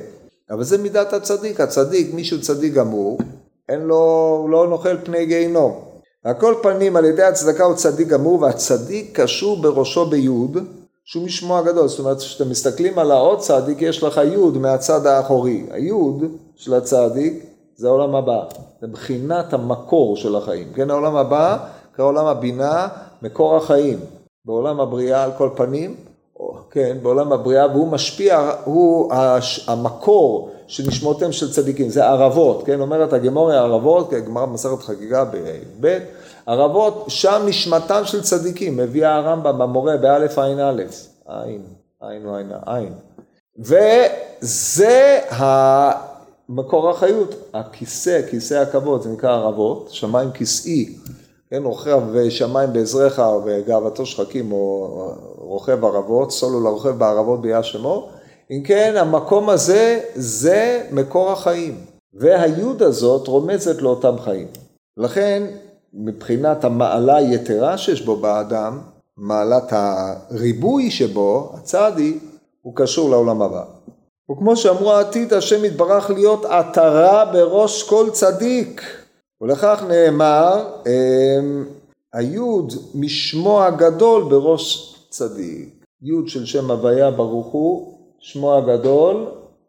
אבל 0.50 0.64
זה 0.64 0.78
מידת 0.78 1.14
הצדיק, 1.14 1.62
הצדיק, 1.62 2.14
מישהו 2.14 2.42
צדיק 2.42 2.74
גמור, 2.74 3.18
אין 3.70 3.82
לו, 3.82 4.38
הוא 4.42 4.50
לא 4.50 4.68
נוכל 4.68 4.98
פני 5.04 5.26
גיהינום. 5.26 5.82
על 6.24 6.34
כל 6.34 6.54
פנים 6.62 6.96
על 6.96 7.06
ידי 7.06 7.24
הצדקה 7.24 7.64
הוא 7.64 7.76
צדיק 7.76 8.08
גמור 8.08 8.42
והצדיק 8.42 9.20
קשור 9.20 9.62
בראשו 9.62 10.06
ביוד 10.06 10.58
שהוא 11.06 11.26
משמו 11.26 11.58
הגדול, 11.58 11.88
זאת 11.88 12.00
אומרת 12.00 12.18
כשאתם 12.18 12.50
מסתכלים 12.50 13.00
על 13.00 13.12
העוד 13.12 13.40
צדיק 13.40 13.82
יש 13.82 14.04
לך 14.04 14.22
יוד 14.24 14.58
מהצד 14.58 15.06
האחורי, 15.06 15.66
היוד 15.72 16.24
של 16.56 16.74
הצדיק 16.74 17.46
זה 17.76 17.88
העולם 17.88 18.16
הבא, 18.16 18.44
זה 18.82 18.88
בחינת 18.88 19.54
המקור 19.54 20.16
של 20.16 20.36
החיים, 20.36 20.74
כן 20.76 20.90
העולם 20.90 21.16
הבא 21.16 21.58
כעולם 21.96 22.26
הבינה 22.26 22.88
מקור 23.22 23.56
החיים, 23.56 24.00
בעולם 24.46 24.80
הבריאה 24.80 25.24
על 25.24 25.32
כל 25.38 25.50
פנים, 25.56 25.96
כן, 26.72 26.98
בעולם 27.02 27.32
הבריאה, 27.32 27.68
והוא 27.68 27.88
משפיע, 27.88 28.52
הוא 28.64 29.14
המקור 29.68 30.50
של 30.68 30.88
נשמותיהם 30.88 31.32
של 31.32 31.52
צדיקים, 31.52 31.90
זה 31.90 32.06
ערבות, 32.06 32.64
כן, 32.66 32.82
אומרת 32.82 33.14
הגמוריה 33.14 33.62
ערבות, 33.62 34.14
גמרא 34.14 34.46
במסכת 34.46 34.82
חגיגה 34.82 35.26
ב', 35.82 35.98
ערבות, 36.46 37.06
שם 37.08 37.42
נשמתם 37.46 38.02
של 38.06 38.22
צדיקים, 38.22 38.78
מביא 38.78 39.08
הרמב"ם 39.08 39.58
במורה 39.58 39.98
באלף 39.98 40.40
עין 40.40 40.60
א', 40.60 40.84
עין, 41.26 41.62
עין 42.02 42.26
או 42.26 42.36
עין, 42.36 42.52
עין. 42.66 42.94
וזה 43.60 45.20
מקור 46.50 46.90
החיות, 46.90 47.36
הכיסא, 47.54 48.22
כיסא 48.30 48.54
הכבוד, 48.54 49.02
זה 49.02 49.10
נקרא 49.10 49.32
ערבות, 49.32 49.88
שמיים 49.92 50.32
כיסאי. 50.32 50.96
כן, 51.50 51.64
רוכב 51.64 52.02
שמיים 52.30 52.74
בעזריך 52.74 53.22
וגאוותו 53.46 54.06
שחקים, 54.06 54.52
או 54.52 55.14
רוכב 55.38 55.86
ערבות, 55.86 56.32
סולו 56.32 56.64
לרוכב 56.64 56.90
בערבות 56.90 57.42
ביה 57.42 57.64
שמו, 57.64 58.10
אם 58.52 58.64
כן, 58.64 58.94
המקום 58.98 59.50
הזה, 59.50 60.02
זה 60.16 60.88
מקור 60.92 61.32
החיים. 61.32 61.76
והיוד 62.14 62.84
הזאת 62.84 63.28
רומזת 63.28 63.82
לאותם 63.82 64.16
חיים. 64.20 64.48
לכן, 64.98 65.44
מבחינת 65.94 66.64
המעלה 66.64 67.16
היתרה 67.16 67.78
שיש 67.78 68.02
בו 68.02 68.16
באדם, 68.16 68.80
מעלת 69.18 69.64
הריבוי 69.70 70.92
שבו, 70.92 71.52
הצדי, 71.54 72.18
הוא 72.62 72.74
קשור 72.76 73.10
לעולם 73.10 73.42
הבא. 73.42 73.64
וכמו 74.32 74.56
שאמרו 74.56 74.94
העתיד, 74.94 75.34
השם 75.34 75.66
יתברך 75.66 76.10
להיות 76.10 76.46
עטרה 76.46 77.26
בראש 77.26 77.84
כל 77.84 78.10
צדיק. 78.12 78.82
ולכך 79.42 79.84
נאמר, 79.90 80.68
אמ, 80.86 81.66
היוד 82.14 82.74
משמו 82.96 83.64
הגדול 83.64 84.24
בראש 84.24 84.96
צדיק. 85.10 85.86
יוד 86.02 86.28
של 86.28 86.46
שם 86.46 86.72
הוויה 86.72 87.12
ברוך 87.12 87.48
הוא, 87.48 87.97
שמו 88.20 88.56
הגדול, 88.56 89.26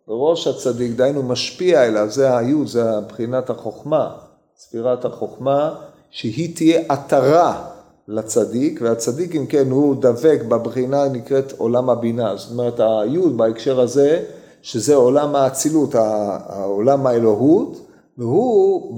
בראש 0.09 0.47
הצדיק, 0.47 0.93
דהיינו 0.97 1.23
משפיע 1.23 1.87
אליו, 1.87 2.11
זה 2.11 2.37
היוד, 2.37 2.67
זה 2.67 3.01
מבחינת 3.01 3.51
החוכמה, 3.51 4.11
ספירת 4.59 5.05
החוכמה, 5.05 5.75
שהיא 6.11 6.57
תהיה 6.57 6.81
עטרה 6.89 7.65
לצדיק, 8.09 8.81
והצדיק 8.83 9.37
אם 9.37 9.47
כן 9.47 9.71
הוא 9.71 9.97
דבק 10.01 10.41
בבחינה 10.49 11.09
נקראת 11.09 11.53
עולם 11.59 11.91
הבינה, 11.91 12.37
זאת 12.37 12.51
אומרת 12.51 12.81
היוד 12.81 13.37
בהקשר 13.37 13.81
הזה, 13.81 14.25
שזה 14.63 14.95
עולם 14.95 15.37
האצילות, 15.37 15.95
העולם 15.95 17.07
האלוהות, 17.07 17.87
והוא 18.19 18.95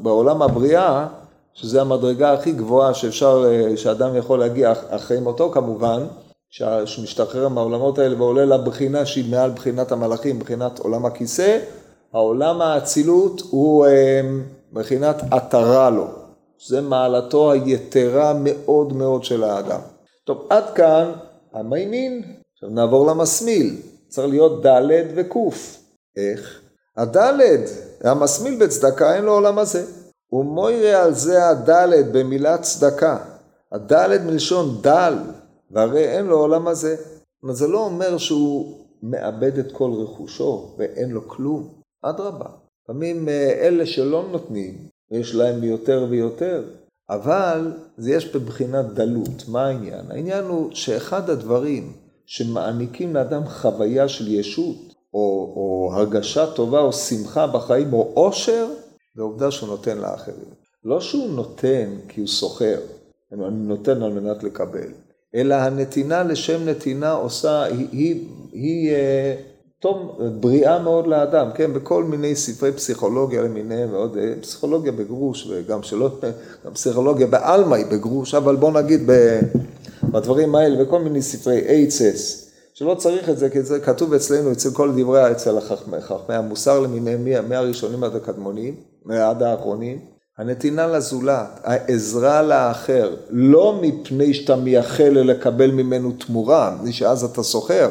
בעולם 0.00 0.42
הבריאה, 0.42 1.06
שזה 1.54 1.80
המדרגה 1.80 2.32
הכי 2.32 2.52
גבוהה 2.52 2.94
שאפשר, 2.94 3.44
שאדם 3.76 4.16
יכול 4.16 4.38
להגיע 4.38 4.72
אחרי 4.88 5.20
מותו 5.20 5.50
כמובן, 5.50 6.02
שמשתחרר 6.84 7.48
מהעולמות 7.48 7.98
האלה 7.98 8.22
ועולה 8.22 8.44
לבחינה 8.44 9.06
שהיא 9.06 9.30
מעל 9.30 9.50
בחינת 9.50 9.92
המלאכים, 9.92 10.38
בחינת 10.38 10.78
עולם 10.78 11.06
הכיסא, 11.06 11.58
העולם 12.12 12.60
האצילות 12.60 13.42
הוא 13.50 13.86
בחינת 14.72 15.16
עטרה 15.30 15.90
לו. 15.90 16.06
זה 16.66 16.80
מעלתו 16.80 17.52
היתרה 17.52 18.32
מאוד 18.44 18.92
מאוד 18.92 19.24
של 19.24 19.44
האדם. 19.44 19.80
טוב, 20.24 20.46
עד 20.50 20.64
כאן 20.74 21.12
המימין. 21.52 22.22
עכשיו 22.54 22.68
נעבור 22.68 23.06
למסמיל. 23.06 23.76
צריך 24.08 24.28
להיות 24.28 24.66
ד' 24.66 24.80
וק'. 25.16 25.36
איך? 26.16 26.60
הד', 26.96 27.16
המסמיל 28.04 28.64
בצדקה 28.64 29.14
אין 29.14 29.24
לו 29.24 29.32
עולם 29.32 29.58
הזה. 29.58 29.84
ומוירה 30.32 31.02
על 31.02 31.14
זה 31.14 31.48
הד' 31.48 31.70
במילת 32.12 32.62
צדקה. 32.62 33.18
הד' 33.72 34.24
מלשון 34.26 34.78
דל, 34.80 35.14
והרי 35.70 36.04
אין 36.04 36.26
לו 36.26 36.38
עולם 36.38 36.68
הזה. 36.68 36.96
אבל 37.44 37.52
זה 37.52 37.68
לא 37.68 37.84
אומר 37.84 38.18
שהוא 38.18 38.86
מאבד 39.02 39.58
את 39.58 39.72
כל 39.72 39.90
רכושו 39.92 40.74
ואין 40.78 41.10
לו 41.10 41.28
כלום. 41.28 41.80
אדרבה. 42.02 42.46
לפעמים 42.84 43.28
אה, 43.28 43.52
אלה 43.60 43.86
שלא 43.86 44.24
נותנים, 44.32 44.78
ויש 45.10 45.34
להם 45.34 45.64
יותר 45.64 46.06
ויותר, 46.10 46.64
אבל 47.10 47.72
זה 47.96 48.10
יש 48.12 48.36
בבחינת 48.36 48.86
דלות. 48.86 49.48
מה 49.48 49.66
העניין? 49.66 50.10
העניין 50.10 50.44
הוא 50.44 50.70
שאחד 50.74 51.30
הדברים 51.30 51.92
שמעניקים 52.26 53.14
לאדם 53.14 53.48
חוויה 53.48 54.08
של 54.08 54.28
ישות, 54.28 54.94
או, 55.14 55.52
או 55.56 55.90
הרגשה 55.94 56.52
טובה, 56.54 56.80
או 56.80 56.92
שמחה 56.92 57.46
בחיים, 57.46 57.92
או 57.92 58.10
עושר, 58.14 58.68
זה 59.14 59.22
העובדה 59.22 59.50
שהוא 59.50 59.68
נותן 59.68 59.98
לאחרים. 59.98 60.54
לא 60.84 61.00
שהוא 61.00 61.30
נותן 61.30 61.96
כי 62.08 62.20
הוא 62.20 62.28
סוחר, 62.28 62.80
אני 63.32 63.50
נותן 63.50 64.02
על 64.02 64.12
מנת 64.12 64.42
לקבל, 64.42 64.92
אלא 65.34 65.54
הנתינה 65.54 66.22
לשם 66.22 66.68
נתינה 66.68 67.12
עושה, 67.12 67.62
היא, 67.62 67.86
היא, 67.92 68.26
היא 68.52 68.90
אה, 68.90 69.34
טוב, 69.80 70.18
בריאה 70.40 70.78
מאוד 70.78 71.06
לאדם, 71.06 71.48
כן, 71.54 71.74
בכל 71.74 72.04
מיני 72.04 72.36
ספרי 72.36 72.72
פסיכולוגיה 72.72 73.42
למיניהם, 73.42 73.92
ועוד 73.92 74.16
אה, 74.16 74.32
פסיכולוגיה 74.40 74.92
בגרוש, 74.92 75.46
וגם 75.50 75.82
שלא, 75.82 76.10
גם 76.66 76.74
פסיכולוגיה 76.74 77.26
בעלמא 77.26 77.74
היא 77.74 77.86
בגרוש, 77.86 78.34
אבל 78.34 78.56
בוא 78.56 78.72
נגיד 78.72 79.00
בדברים 80.02 80.54
האלה, 80.54 80.84
בכל 80.84 80.98
מיני 80.98 81.22
ספרי 81.22 81.86
HSS, 81.88 82.50
שלא 82.74 82.94
צריך 82.94 83.30
את 83.30 83.38
זה, 83.38 83.50
כי 83.50 83.62
זה 83.62 83.80
כתוב 83.80 84.14
אצלנו, 84.14 84.52
אצל 84.52 84.70
כל 84.70 84.90
דברי, 84.96 85.30
אצל 85.30 85.58
החכמי, 85.58 86.00
חכמי 86.00 86.34
המוסר 86.34 86.80
למיניהם, 86.80 87.48
מהראשונים 87.48 88.04
עד 88.04 88.16
הקדמונים, 88.16 88.74
עד 89.10 89.42
האחרונים, 89.42 89.98
הנתינה 90.40 90.86
לזולת, 90.86 91.60
העזרה 91.64 92.42
לאחר, 92.42 93.14
לא 93.30 93.78
מפני 93.82 94.34
שאתה 94.34 94.56
מייחל 94.56 95.08
לקבל 95.24 95.70
ממנו 95.70 96.12
תמורה, 96.12 96.74
מפני 96.76 96.92
שאז 96.92 97.24
אתה 97.24 97.42
סוחר. 97.42 97.90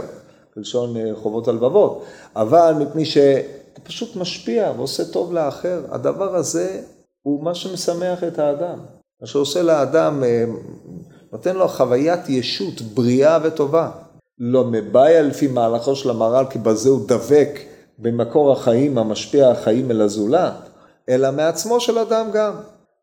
בלשון 0.55 0.97
אה, 0.97 1.12
חובות 1.15 1.47
הלבבות, 1.47 2.03
אבל 2.35 2.73
מפני 2.79 3.05
שאתה 3.05 3.81
פשוט 3.83 4.15
משפיע 4.15 4.71
ועושה 4.77 5.05
טוב 5.05 5.33
לאחר, 5.33 5.81
הדבר 5.91 6.35
הזה 6.35 6.81
הוא 7.21 7.43
מה 7.43 7.55
שמשמח 7.55 8.23
את 8.23 8.39
האדם. 8.39 8.79
מה 9.21 9.27
שעושה 9.27 9.62
לאדם, 9.62 10.23
אה, 10.23 10.45
נותן 11.31 11.55
לו 11.55 11.67
חוויית 11.67 12.29
ישות 12.29 12.81
בריאה 12.81 13.39
וטובה. 13.43 13.91
לא 14.39 14.63
מבעיה 14.63 15.21
לפי 15.21 15.47
מהלכו 15.47 15.95
של 15.95 16.09
המהר"ל, 16.09 16.45
כי 16.49 16.59
בזה 16.59 16.89
הוא 16.89 17.07
דבק 17.07 17.59
במקור 17.99 18.51
החיים 18.51 18.97
המשפיע 18.97 19.49
החיים 19.49 19.91
אל 19.91 20.01
הזולת, 20.01 20.68
אלא 21.10 21.32
מעצמו 21.32 21.80
של 21.80 21.98
אדם 21.98 22.32
גם. 22.32 22.54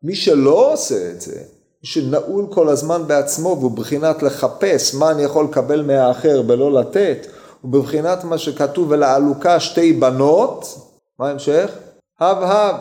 מי 0.03 0.15
שלא 0.15 0.73
עושה 0.73 1.11
את 1.11 1.21
זה, 1.21 1.35
מי 1.83 1.89
שנעול 1.89 2.45
כל 2.51 2.69
הזמן 2.69 3.07
בעצמו 3.07 3.57
והוא 3.59 3.71
בחינת 3.71 4.23
לחפש 4.23 4.95
מה 4.95 5.11
אני 5.11 5.23
יכול 5.23 5.45
לקבל 5.45 5.81
מהאחר 5.81 6.41
ולא 6.47 6.71
לתת, 6.71 7.27
ובבחינת 7.63 8.23
מה 8.23 8.37
שכתוב 8.37 8.91
ולעלוקה 8.91 9.59
שתי 9.59 9.93
בנות, 9.93 10.79
מה 11.19 11.27
ההמשך? 11.27 11.71
הב 12.19 12.37
הב, 12.43 12.75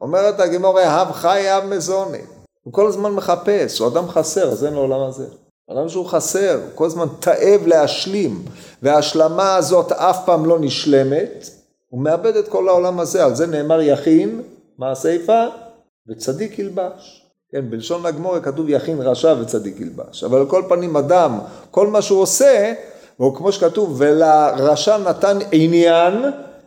אומרת 0.00 0.40
הגמורה 0.40 0.84
הב 0.84 1.12
חי 1.12 1.48
הב 1.48 1.64
מזוני, 1.64 2.22
הוא 2.62 2.72
כל 2.72 2.86
הזמן 2.86 3.10
מחפש, 3.12 3.78
הוא 3.78 3.88
אדם 3.88 4.08
חסר, 4.08 4.48
אז 4.48 4.64
אין 4.64 4.74
לו 4.74 4.80
עולם 4.80 5.00
הזה. 5.00 5.26
אדם 5.70 5.88
שהוא 5.88 6.06
חסר, 6.06 6.54
הוא 6.54 6.70
כל 6.74 6.86
הזמן 6.86 7.06
תאב 7.20 7.66
להשלים, 7.66 8.44
וההשלמה 8.82 9.56
הזאת 9.56 9.92
אף 9.92 10.24
פעם 10.26 10.46
לא 10.46 10.58
נשלמת, 10.60 11.50
הוא 11.88 12.00
מאבד 12.00 12.36
את 12.36 12.48
כל 12.48 12.68
העולם 12.68 13.00
הזה, 13.00 13.24
על 13.24 13.34
זה 13.34 13.46
נאמר 13.46 13.80
יכין, 13.80 14.42
מה 14.78 14.90
הסיפה? 14.90 15.44
וצדיק 16.08 16.58
ילבש. 16.58 17.24
כן, 17.52 17.70
בלשון 17.70 18.06
הגמורה 18.06 18.40
כתוב 18.40 18.66
יכין 18.68 19.00
רשע 19.00 19.34
וצדיק 19.40 19.80
ילבש, 19.80 20.24
אבל 20.24 20.38
על 20.38 20.46
כל 20.46 20.62
פנים 20.68 20.96
אדם, 20.96 21.38
כל 21.70 21.86
מה 21.86 22.02
שהוא 22.02 22.20
עושה, 22.20 22.72
או 23.20 23.34
כמו 23.34 23.52
שכתוב, 23.52 23.94
ולרשע 23.98 24.98
נתן 24.98 25.38
עניין 25.52 26.12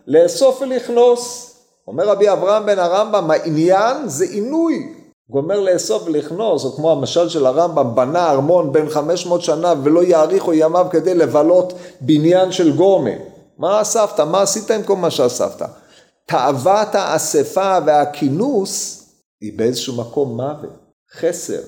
לאסוף 0.06 0.62
ולכנוס. 0.62 1.54
אומר 1.88 2.08
רבי 2.08 2.32
אברהם 2.32 2.66
בן 2.66 2.78
הרמב"ם, 2.78 3.30
העניין 3.30 4.08
זה 4.08 4.24
עינוי. 4.24 4.92
הוא 5.28 5.40
אומר 5.40 5.60
לאסוף 5.60 6.02
ולכנוס, 6.06 6.64
או 6.64 6.72
כמו 6.72 6.92
המשל 6.92 7.28
של 7.28 7.46
הרמב"ם, 7.46 7.94
בנה 7.94 8.30
ארמון 8.30 8.72
בן 8.72 8.88
500 8.88 9.42
שנה 9.42 9.74
ולא 9.82 10.04
יאריכו 10.04 10.54
ימיו 10.54 10.86
כדי 10.90 11.14
לבלות 11.14 11.72
בניין 12.00 12.52
של 12.52 12.76
גורמה. 12.76 13.10
מה 13.58 13.82
אספת? 13.82 14.20
מה 14.20 14.42
עשית 14.42 14.70
עם 14.70 14.82
כל 14.82 14.96
מה 14.96 15.10
שאספת? 15.10 15.66
תאוות 16.32 16.94
האספה 16.94 17.78
והכינוס 17.86 19.04
היא 19.40 19.58
באיזשהו 19.58 19.96
מקום 19.96 20.36
מוות, 20.36 20.70
חסר. 21.12 21.60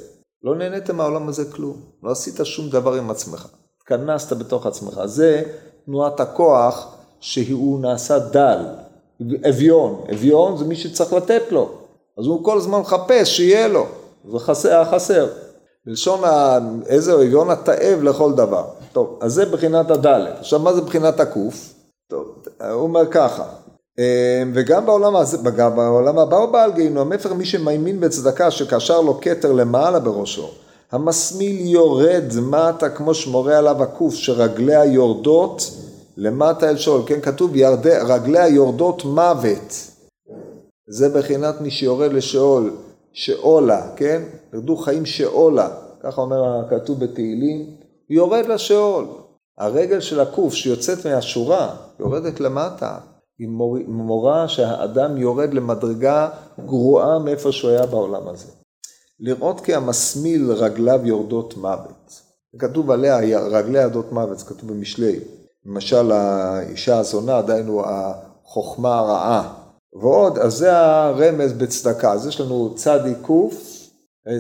לא 0.43 0.57
נהנית 0.57 0.91
מהעולם 0.91 1.29
הזה 1.29 1.45
כלום, 1.53 1.77
לא 2.03 2.11
עשית 2.11 2.35
שום 2.45 2.71
דבר 2.71 2.95
עם 2.95 3.11
עצמך. 3.11 3.47
התכנסת 3.83 4.37
בתוך 4.37 4.67
עצמך. 4.67 5.01
זה 5.05 5.43
תנועת 5.85 6.21
הכוח 6.21 6.97
שהוא 7.21 7.81
נעשה 7.81 8.19
דל, 8.19 8.59
אביון. 9.49 10.05
אביון 10.13 10.57
זה 10.57 10.65
מי 10.65 10.77
שצריך 10.77 11.13
לתת 11.13 11.43
לו. 11.51 11.71
אז 12.19 12.27
הוא 12.27 12.45
כל 12.45 12.59
הזמן 12.59 12.79
מחפש 12.79 13.37
שיהיה 13.37 13.69
לו. 13.69 13.87
זה 14.33 14.39
חסר, 14.39 14.85
חסר. 14.85 15.29
בלשון. 15.87 16.21
איזה 16.87 17.15
אביון 17.15 17.51
התאב 17.51 18.03
לכל 18.03 18.33
דבר. 18.33 18.65
טוב, 18.93 19.19
אז 19.23 19.33
זה 19.33 19.47
בחינת 19.47 19.91
הדלת. 19.91 20.39
עכשיו 20.39 20.59
מה 20.59 20.73
זה 20.73 20.81
בחינת 20.81 21.21
הקוף? 21.21 21.75
טוב, 22.11 22.43
הוא 22.61 22.83
אומר 22.83 23.07
ככה. 23.11 23.45
אמ, 23.99 24.53
וגם 24.55 24.87
בעולם 24.87 25.15
גם 25.57 25.77
בעולם 25.77 26.19
הבא 26.19 26.37
הוא 26.37 26.53
בעל 26.53 26.73
גיהינום, 26.73 27.13
הפך 27.13 27.33
מי 27.33 27.45
שמאמין 27.45 28.01
בצדקה 28.01 28.51
שקשר 28.51 29.01
לו 29.01 29.21
כתר 29.21 29.53
למעלה 29.53 30.01
בראשו. 30.01 30.51
המסמיל 30.93 31.67
יורד 31.67 32.25
מטה 32.43 32.89
כמו 32.89 33.15
שמורה 33.15 33.59
עליו 33.59 33.83
הקוף 33.83 34.15
שרגליה 34.15 34.85
יורדות 34.85 35.71
למטה 36.17 36.71
אל 36.71 36.77
שאול, 36.77 37.03
כן 37.07 37.21
כתוב 37.21 37.57
ירדי, 37.57 37.99
רגליה 38.09 38.49
יורדות 38.49 39.05
מוות, 39.05 39.91
זה 40.89 41.09
בחינת 41.09 41.61
מי 41.61 41.71
שיורד 41.71 42.13
לשאול, 42.13 42.77
שאולה, 43.13 43.87
כן? 43.97 44.23
ירדו 44.55 44.77
חיים 44.77 45.07
שאולה, 45.07 45.69
ככה 46.03 46.21
אומר 46.21 46.61
הכתוב 46.61 47.01
בתהילים, 47.01 47.67
יורד 48.11 48.47
לשאול, 48.47 49.07
הרגל 49.59 50.01
של 50.01 50.21
הקוף 50.21 50.55
שיוצאת 50.55 51.07
מהשורה 51.07 51.77
יורדת 52.01 52.41
למטה, 52.41 52.99
היא 53.39 53.49
מורה 53.89 54.49
שהאדם 54.49 55.17
יורד 55.17 55.55
למדרגה 55.55 56.29
גרועה 56.65 57.19
מאיפה 57.19 57.53
שהוא 57.53 57.71
היה 57.71 57.87
בעולם 57.87 58.29
הזה. 58.29 58.47
לראות 59.21 59.61
כי 59.61 59.75
המסמיל 59.75 60.53
רגליו 60.53 61.01
יורדות 61.05 61.57
מוות. 61.57 62.21
כתוב 62.59 62.91
עליה 62.91 63.19
רגלי 63.39 63.83
יורדות 63.83 64.13
מוות, 64.13 64.39
זה 64.39 64.45
כתוב 64.45 64.73
במשלי. 64.73 65.21
למשל 65.67 66.13
האישה 66.13 66.99
הזונה, 66.99 67.43
דהיינו 67.43 67.83
החוכמה 67.87 68.99
הרעה. 68.99 69.55
ועוד, 70.01 70.39
אז 70.39 70.53
זה 70.53 70.79
הרמז 70.79 71.53
בצדקה. 71.53 72.13
אז 72.13 72.27
יש 72.27 72.41
לנו 72.41 72.75
צדיק 72.75 73.19
קוף, 73.23 73.89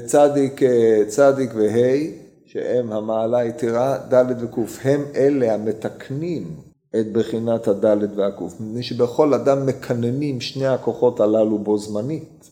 צדיק, 0.06 0.60
צדיק 1.08 1.50
וה', 1.54 2.24
שהם 2.46 2.92
המעלה 2.92 3.38
היתרה, 3.38 3.98
ד' 3.98 4.42
וקוף. 4.42 4.78
הם 4.82 5.04
אלה 5.14 5.54
המתקנים 5.54 6.73
את 7.00 7.12
בחינת 7.12 7.68
הד' 7.68 7.98
והקוף. 8.16 8.60
מפני 8.60 8.82
שבכל 8.82 9.34
אדם 9.34 9.66
מקננים 9.66 10.40
שני 10.40 10.66
הכוחות 10.66 11.20
הללו 11.20 11.58
בו 11.58 11.78
זמנית. 11.78 12.50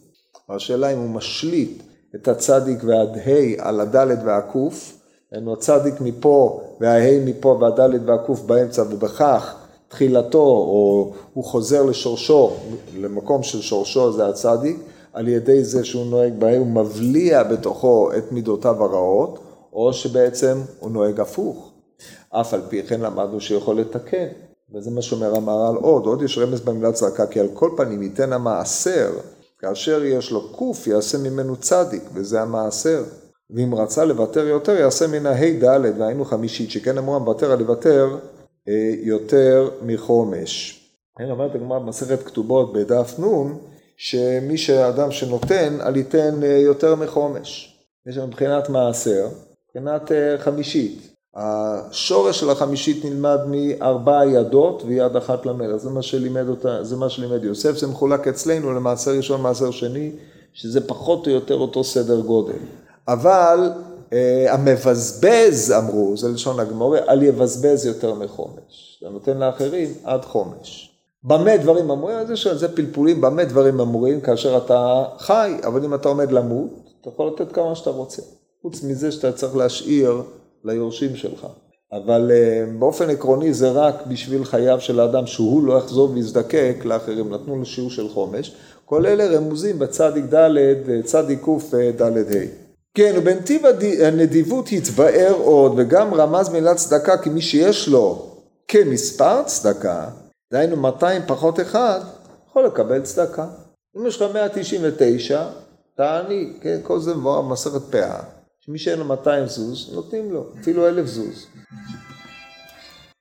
השאלה 0.48 0.92
אם 0.92 0.98
הוא 0.98 1.10
משליט 1.10 1.82
את 2.14 2.28
הצדיק 2.28 2.84
והה' 2.84 3.54
על 3.58 3.80
הד' 3.80 4.18
והקוף, 4.24 4.98
היינו 5.32 5.52
הצדיק 5.52 6.00
מפה 6.00 6.60
והה' 6.80 7.24
מפה 7.24 7.58
והד' 7.60 8.08
והקוף 8.08 8.40
באמצע 8.40 8.82
ובכך 8.82 9.54
תחילתו 9.88 10.42
או 10.42 11.12
הוא 11.32 11.44
חוזר 11.44 11.82
לשורשו, 11.82 12.52
למקום 12.96 13.42
של 13.42 13.60
שורשו 13.60 14.12
זה 14.12 14.26
הצדיק, 14.26 14.76
על 15.12 15.28
ידי 15.28 15.64
זה 15.64 15.84
שהוא 15.84 16.06
נוהג 16.06 16.32
בהם, 16.38 16.60
הוא 16.60 16.66
מבליע 16.66 17.42
בתוכו 17.42 18.10
את 18.18 18.32
מידותיו 18.32 18.84
הרעות, 18.84 19.38
או 19.72 19.92
שבעצם 19.92 20.58
הוא 20.80 20.90
נוהג 20.90 21.20
הפוך. 21.20 21.71
אף 22.30 22.54
על 22.54 22.60
פי 22.68 22.82
כן 22.82 23.00
למדנו 23.00 23.40
שיכול 23.40 23.80
לתקן, 23.80 24.26
וזה 24.74 24.90
מה 24.90 25.02
שאומר 25.02 25.36
המהר"ל 25.36 25.76
עוד, 25.76 26.06
עוד 26.06 26.22
יש 26.22 26.38
רמז 26.38 26.60
במילה 26.60 26.92
צדקה, 26.92 27.26
כי 27.26 27.40
על 27.40 27.48
כל 27.54 27.70
פנים 27.76 28.02
ייתן 28.02 28.32
המעשר, 28.32 29.10
כאשר 29.58 30.04
יש 30.04 30.30
לו 30.30 30.52
קוף 30.52 30.86
יעשה 30.86 31.18
ממנו 31.18 31.56
צדיק, 31.56 32.02
וזה 32.14 32.42
המעשר. 32.42 33.04
ואם 33.50 33.74
רצה 33.74 34.04
לוותר 34.04 34.46
יותר, 34.46 34.72
יעשה 34.72 35.06
מן 35.06 35.26
הה' 35.26 35.50
ד', 35.64 36.00
והיינו 36.00 36.24
חמישית, 36.24 36.70
שכן 36.70 36.98
אמרו 36.98 37.16
המוותר 37.16 37.52
על 37.52 37.58
לוותר 37.58 38.18
אה, 38.68 38.94
יותר 39.02 39.70
מחומש. 39.82 40.78
כן, 41.18 41.30
אומרת 41.30 41.54
הגמרא 41.54 41.78
במסכת 41.78 42.22
כתובות 42.22 42.72
בדף 42.72 43.20
נ', 43.20 43.54
שמי 43.96 44.58
שאדם 44.58 45.10
שנותן, 45.10 45.78
על 45.80 45.96
ייתן 45.96 46.42
אה, 46.42 46.48
יותר 46.48 46.94
מחומש. 46.94 47.78
יש 48.06 48.18
מבחינת 48.18 48.68
מעשר, 48.68 49.28
מבחינת 49.66 50.12
אה, 50.12 50.38
חמישית. 50.38 51.11
השורש 51.34 52.40
של 52.40 52.50
החמישית 52.50 53.04
נלמד 53.04 53.38
מארבע 53.46 54.24
ידות 54.24 54.82
ויד 54.86 55.16
אחת 55.16 55.46
למלך, 55.46 55.76
זה 55.76 55.90
מה 55.90 56.02
שלימד 56.02 56.48
אותה, 56.48 56.84
זה 56.84 56.96
מה 56.96 57.08
שלימד 57.08 57.44
יוסף, 57.44 57.76
זה 57.76 57.86
מחולק 57.86 58.28
אצלנו 58.28 58.72
למעשר 58.72 59.10
ראשון, 59.10 59.40
מעשר 59.40 59.70
שני, 59.70 60.12
שזה 60.52 60.86
פחות 60.86 61.26
או 61.26 61.32
יותר 61.32 61.56
אותו 61.56 61.84
סדר 61.84 62.20
גודל. 62.20 62.58
אבל 63.08 63.70
אה, 64.12 64.54
המבזבז, 64.54 65.74
אמרו, 65.78 66.16
זה 66.16 66.28
לשון 66.28 66.60
הגמורה, 66.60 66.98
אל 67.08 67.22
יבזבז 67.22 67.86
יותר 67.86 68.14
מחומש. 68.14 68.98
אתה 68.98 69.10
נותן 69.10 69.38
לאחרים 69.38 69.94
עד 70.04 70.24
חומש. 70.24 70.92
במה 71.24 71.56
דברים 71.56 71.90
אמורים? 71.90 72.16
אז 72.16 72.30
יש 72.30 72.46
על 72.46 72.58
זה 72.58 72.76
פלפולים, 72.76 73.20
במה 73.20 73.44
דברים 73.44 73.80
אמורים 73.80 74.20
כאשר 74.20 74.56
אתה 74.56 75.04
חי, 75.18 75.56
אבל 75.64 75.84
אם 75.84 75.94
אתה 75.94 76.08
עומד 76.08 76.32
למות, 76.32 76.90
אתה 77.00 77.08
יכול 77.08 77.30
לתת 77.34 77.52
כמה 77.52 77.74
שאתה 77.74 77.90
רוצה. 77.90 78.22
חוץ 78.62 78.82
מזה 78.82 79.12
שאתה 79.12 79.32
צריך 79.32 79.56
להשאיר 79.56 80.22
ליורשים 80.64 81.16
שלך. 81.16 81.46
אבל 81.92 82.30
אה, 82.30 82.64
באופן 82.78 83.10
עקרוני 83.10 83.54
זה 83.54 83.70
רק 83.70 84.06
בשביל 84.06 84.44
חייו 84.44 84.80
של 84.80 85.00
האדם 85.00 85.26
שהוא 85.26 85.62
לא 85.62 85.78
יחזור 85.78 86.10
ויזדקק 86.10 86.76
לאחרים, 86.84 87.34
נתנו 87.34 87.56
לו 87.56 87.66
שיעור 87.66 87.90
של 87.90 88.08
חומש. 88.08 88.54
כל 88.84 89.06
אלה 89.06 89.36
רמוזים 89.36 89.78
בצדיק 89.78 90.24
ד', 90.34 91.02
צדיק 91.04 91.40
ק', 91.44 91.74
ד' 91.74 92.02
ה'. 92.02 92.62
כן, 92.94 93.14
ובנתיב 93.16 93.62
הנדיבות 94.02 94.68
התבאר 94.72 95.34
עוד, 95.42 95.72
וגם 95.76 96.14
רמז 96.14 96.48
מילת 96.48 96.76
צדקה 96.76 97.16
כי 97.18 97.30
מי 97.30 97.42
שיש 97.42 97.88
לו 97.88 98.26
כמספר 98.68 99.42
צדקה, 99.42 100.08
דהיינו 100.52 100.76
200 100.76 101.22
פחות 101.26 101.60
אחד, 101.60 102.00
יכול 102.50 102.66
לקבל 102.66 103.02
צדקה. 103.02 103.46
אם 103.96 104.06
יש 104.06 104.22
לך 104.22 104.32
199, 104.34 105.44
תעני, 105.96 106.52
כן, 106.60 106.78
כל 106.82 107.00
זה 107.00 107.14
מבואר 107.14 107.42
במסכת 107.42 107.82
פאה. 107.90 108.20
שמי 108.64 108.78
שאין 108.78 108.98
לו 108.98 109.04
200 109.04 109.46
זוז, 109.46 109.90
נותנים 109.94 110.32
לו, 110.32 110.44
אפילו 110.60 110.88
אלף 110.88 111.06
זוז. 111.06 111.46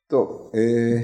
טוב, 0.08 0.52
אה, 0.56 0.98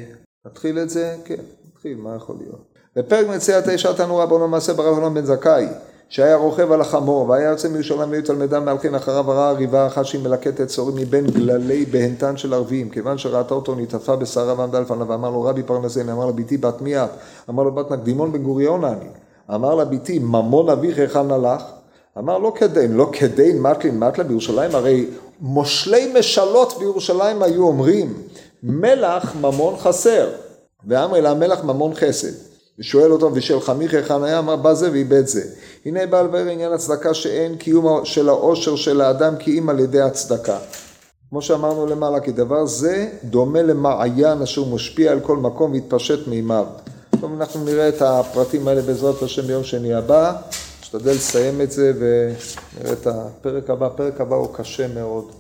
נתחיל 0.46 0.80
את 0.80 0.90
זה? 0.90 1.16
כן, 1.26 1.42
נתחיל, 1.68 1.98
מה 1.98 2.16
יכול 2.16 2.36
להיות? 2.40 2.66
בפרק 2.96 3.28
מציאת 3.28 3.68
האישה 3.68 3.94
תנורה 3.94 4.26
בו 4.26 4.40
למעשה 4.40 4.74
ברב 4.74 4.98
אלון 4.98 5.14
בן 5.14 5.26
זכאי. 5.26 5.68
שהיה 6.10 6.36
רוכב 6.36 6.72
על 6.72 6.82
החמור, 6.82 7.30
והיה 7.30 7.50
יוצא 7.50 7.70
מירושלים 7.70 8.12
והיו 8.12 8.24
תלמידיו 8.24 8.62
מהלכין 8.62 8.96
אחריו 8.96 9.24
וראה 9.28 9.52
ריבה 9.52 9.88
אחת 9.88 10.06
שהיא 10.06 10.22
מלקטת 10.24 10.68
צורים 10.68 10.96
מבין 10.96 11.28
גללי 11.28 11.86
בהנתן 11.86 12.38
של 12.38 12.54
ערבים, 12.54 12.90
כיוון 12.90 13.18
שראתה 13.18 13.54
אותו 13.54 13.76
נתעטפה 13.76 14.16
בשערה 14.16 14.60
ועמדה 14.60 14.80
לפניו, 14.80 15.08
ואמר 15.08 15.30
לו 15.30 15.42
רבי 15.42 15.64
פרנסני, 15.64 16.12
אמר 16.12 16.26
לה 16.26 16.32
ביתי 16.32 16.58
בת 16.58 16.82
מי 16.82 16.98
את? 16.98 17.10
אמר 17.50 17.64
לו 17.64 17.76
בת 17.76 17.92
נקדימון 17.92 18.32
בן 18.32 18.44
גוריון 18.44 18.84
אני. 18.84 19.10
אמר 19.56 19.76
לה 19.76 19.86
ביתי 19.86 20.20
ממון 20.20 20.70
אביך 20.70 20.98
היכן 20.98 21.32
הלך? 21.32 21.64
אמר 22.20 22.38
לא 22.38 22.54
כדין, 22.56 22.94
לא 22.94 23.10
כדין 23.14 23.62
מטלין 23.62 24.00
מטלה 24.00 24.24
בירושלים, 24.24 24.76
הרי 24.76 25.06
מושלי 25.42 26.14
משלות 26.20 26.74
בירושלים 26.80 27.44
היו 27.44 27.68
אומרים 27.68 28.14
מלח 28.64 29.36
ממון 29.42 29.78
חסר, 29.78 30.30
ואמרי 30.88 31.22
לה 31.22 31.34
מלח 31.34 31.64
ממון 31.64 31.94
חסד. 31.94 32.32
ושואל 32.80 33.12
אותו 33.12 33.32
ושל 33.34 33.58
היכן 33.80 34.24
היה, 34.24 34.40
אמר 34.40 34.56
בא 34.56 34.74
זה 34.74 34.92
ואיבד 34.92 35.28
זה. 35.28 35.44
הנה 35.86 36.06
בא 36.06 36.22
לבאר 36.22 36.48
עניין 36.48 36.72
הצדקה 36.72 37.14
שאין 37.14 37.56
קיום 37.56 38.06
של 38.06 38.30
העושר 38.30 38.76
של 38.76 39.02
האדם 39.02 39.36
כי 39.40 39.60
אם 39.60 39.70
על 39.70 39.80
ידי 39.80 40.02
הצדקה. 40.02 40.58
כמו 41.30 41.42
שאמרנו 41.42 41.86
למעלה, 41.86 42.20
כי 42.20 42.32
דבר 42.32 42.66
זה 42.66 43.10
דומה 43.24 43.62
למעיין 43.62 44.42
אשר 44.42 44.64
משפיע 44.64 45.12
על 45.12 45.20
כל 45.20 45.38
מקום 45.38 45.72
והתפשט 45.72 46.28
מימיו. 46.28 46.66
טוב, 47.22 47.32
אנחנו 47.42 47.64
נראה 47.64 47.90
את 47.90 48.02
הפרטים 48.02 48.68
האלה 48.68 48.82
בעזרת 48.82 49.22
השם 49.22 49.42
ביום 49.42 49.64
שני 49.64 49.94
הבא. 49.94 50.34
נשתדל 50.88 51.12
לסיים 51.12 51.62
את 51.62 51.72
זה 51.72 51.94
ונראה 52.00 52.94
את 52.94 53.08
הפרק 53.08 53.70
הבא. 53.70 53.86
הפרק 53.86 54.22
הבא 54.22 54.36
הוא 54.36 54.54
קשה 54.54 54.88
מאוד. 54.88 55.32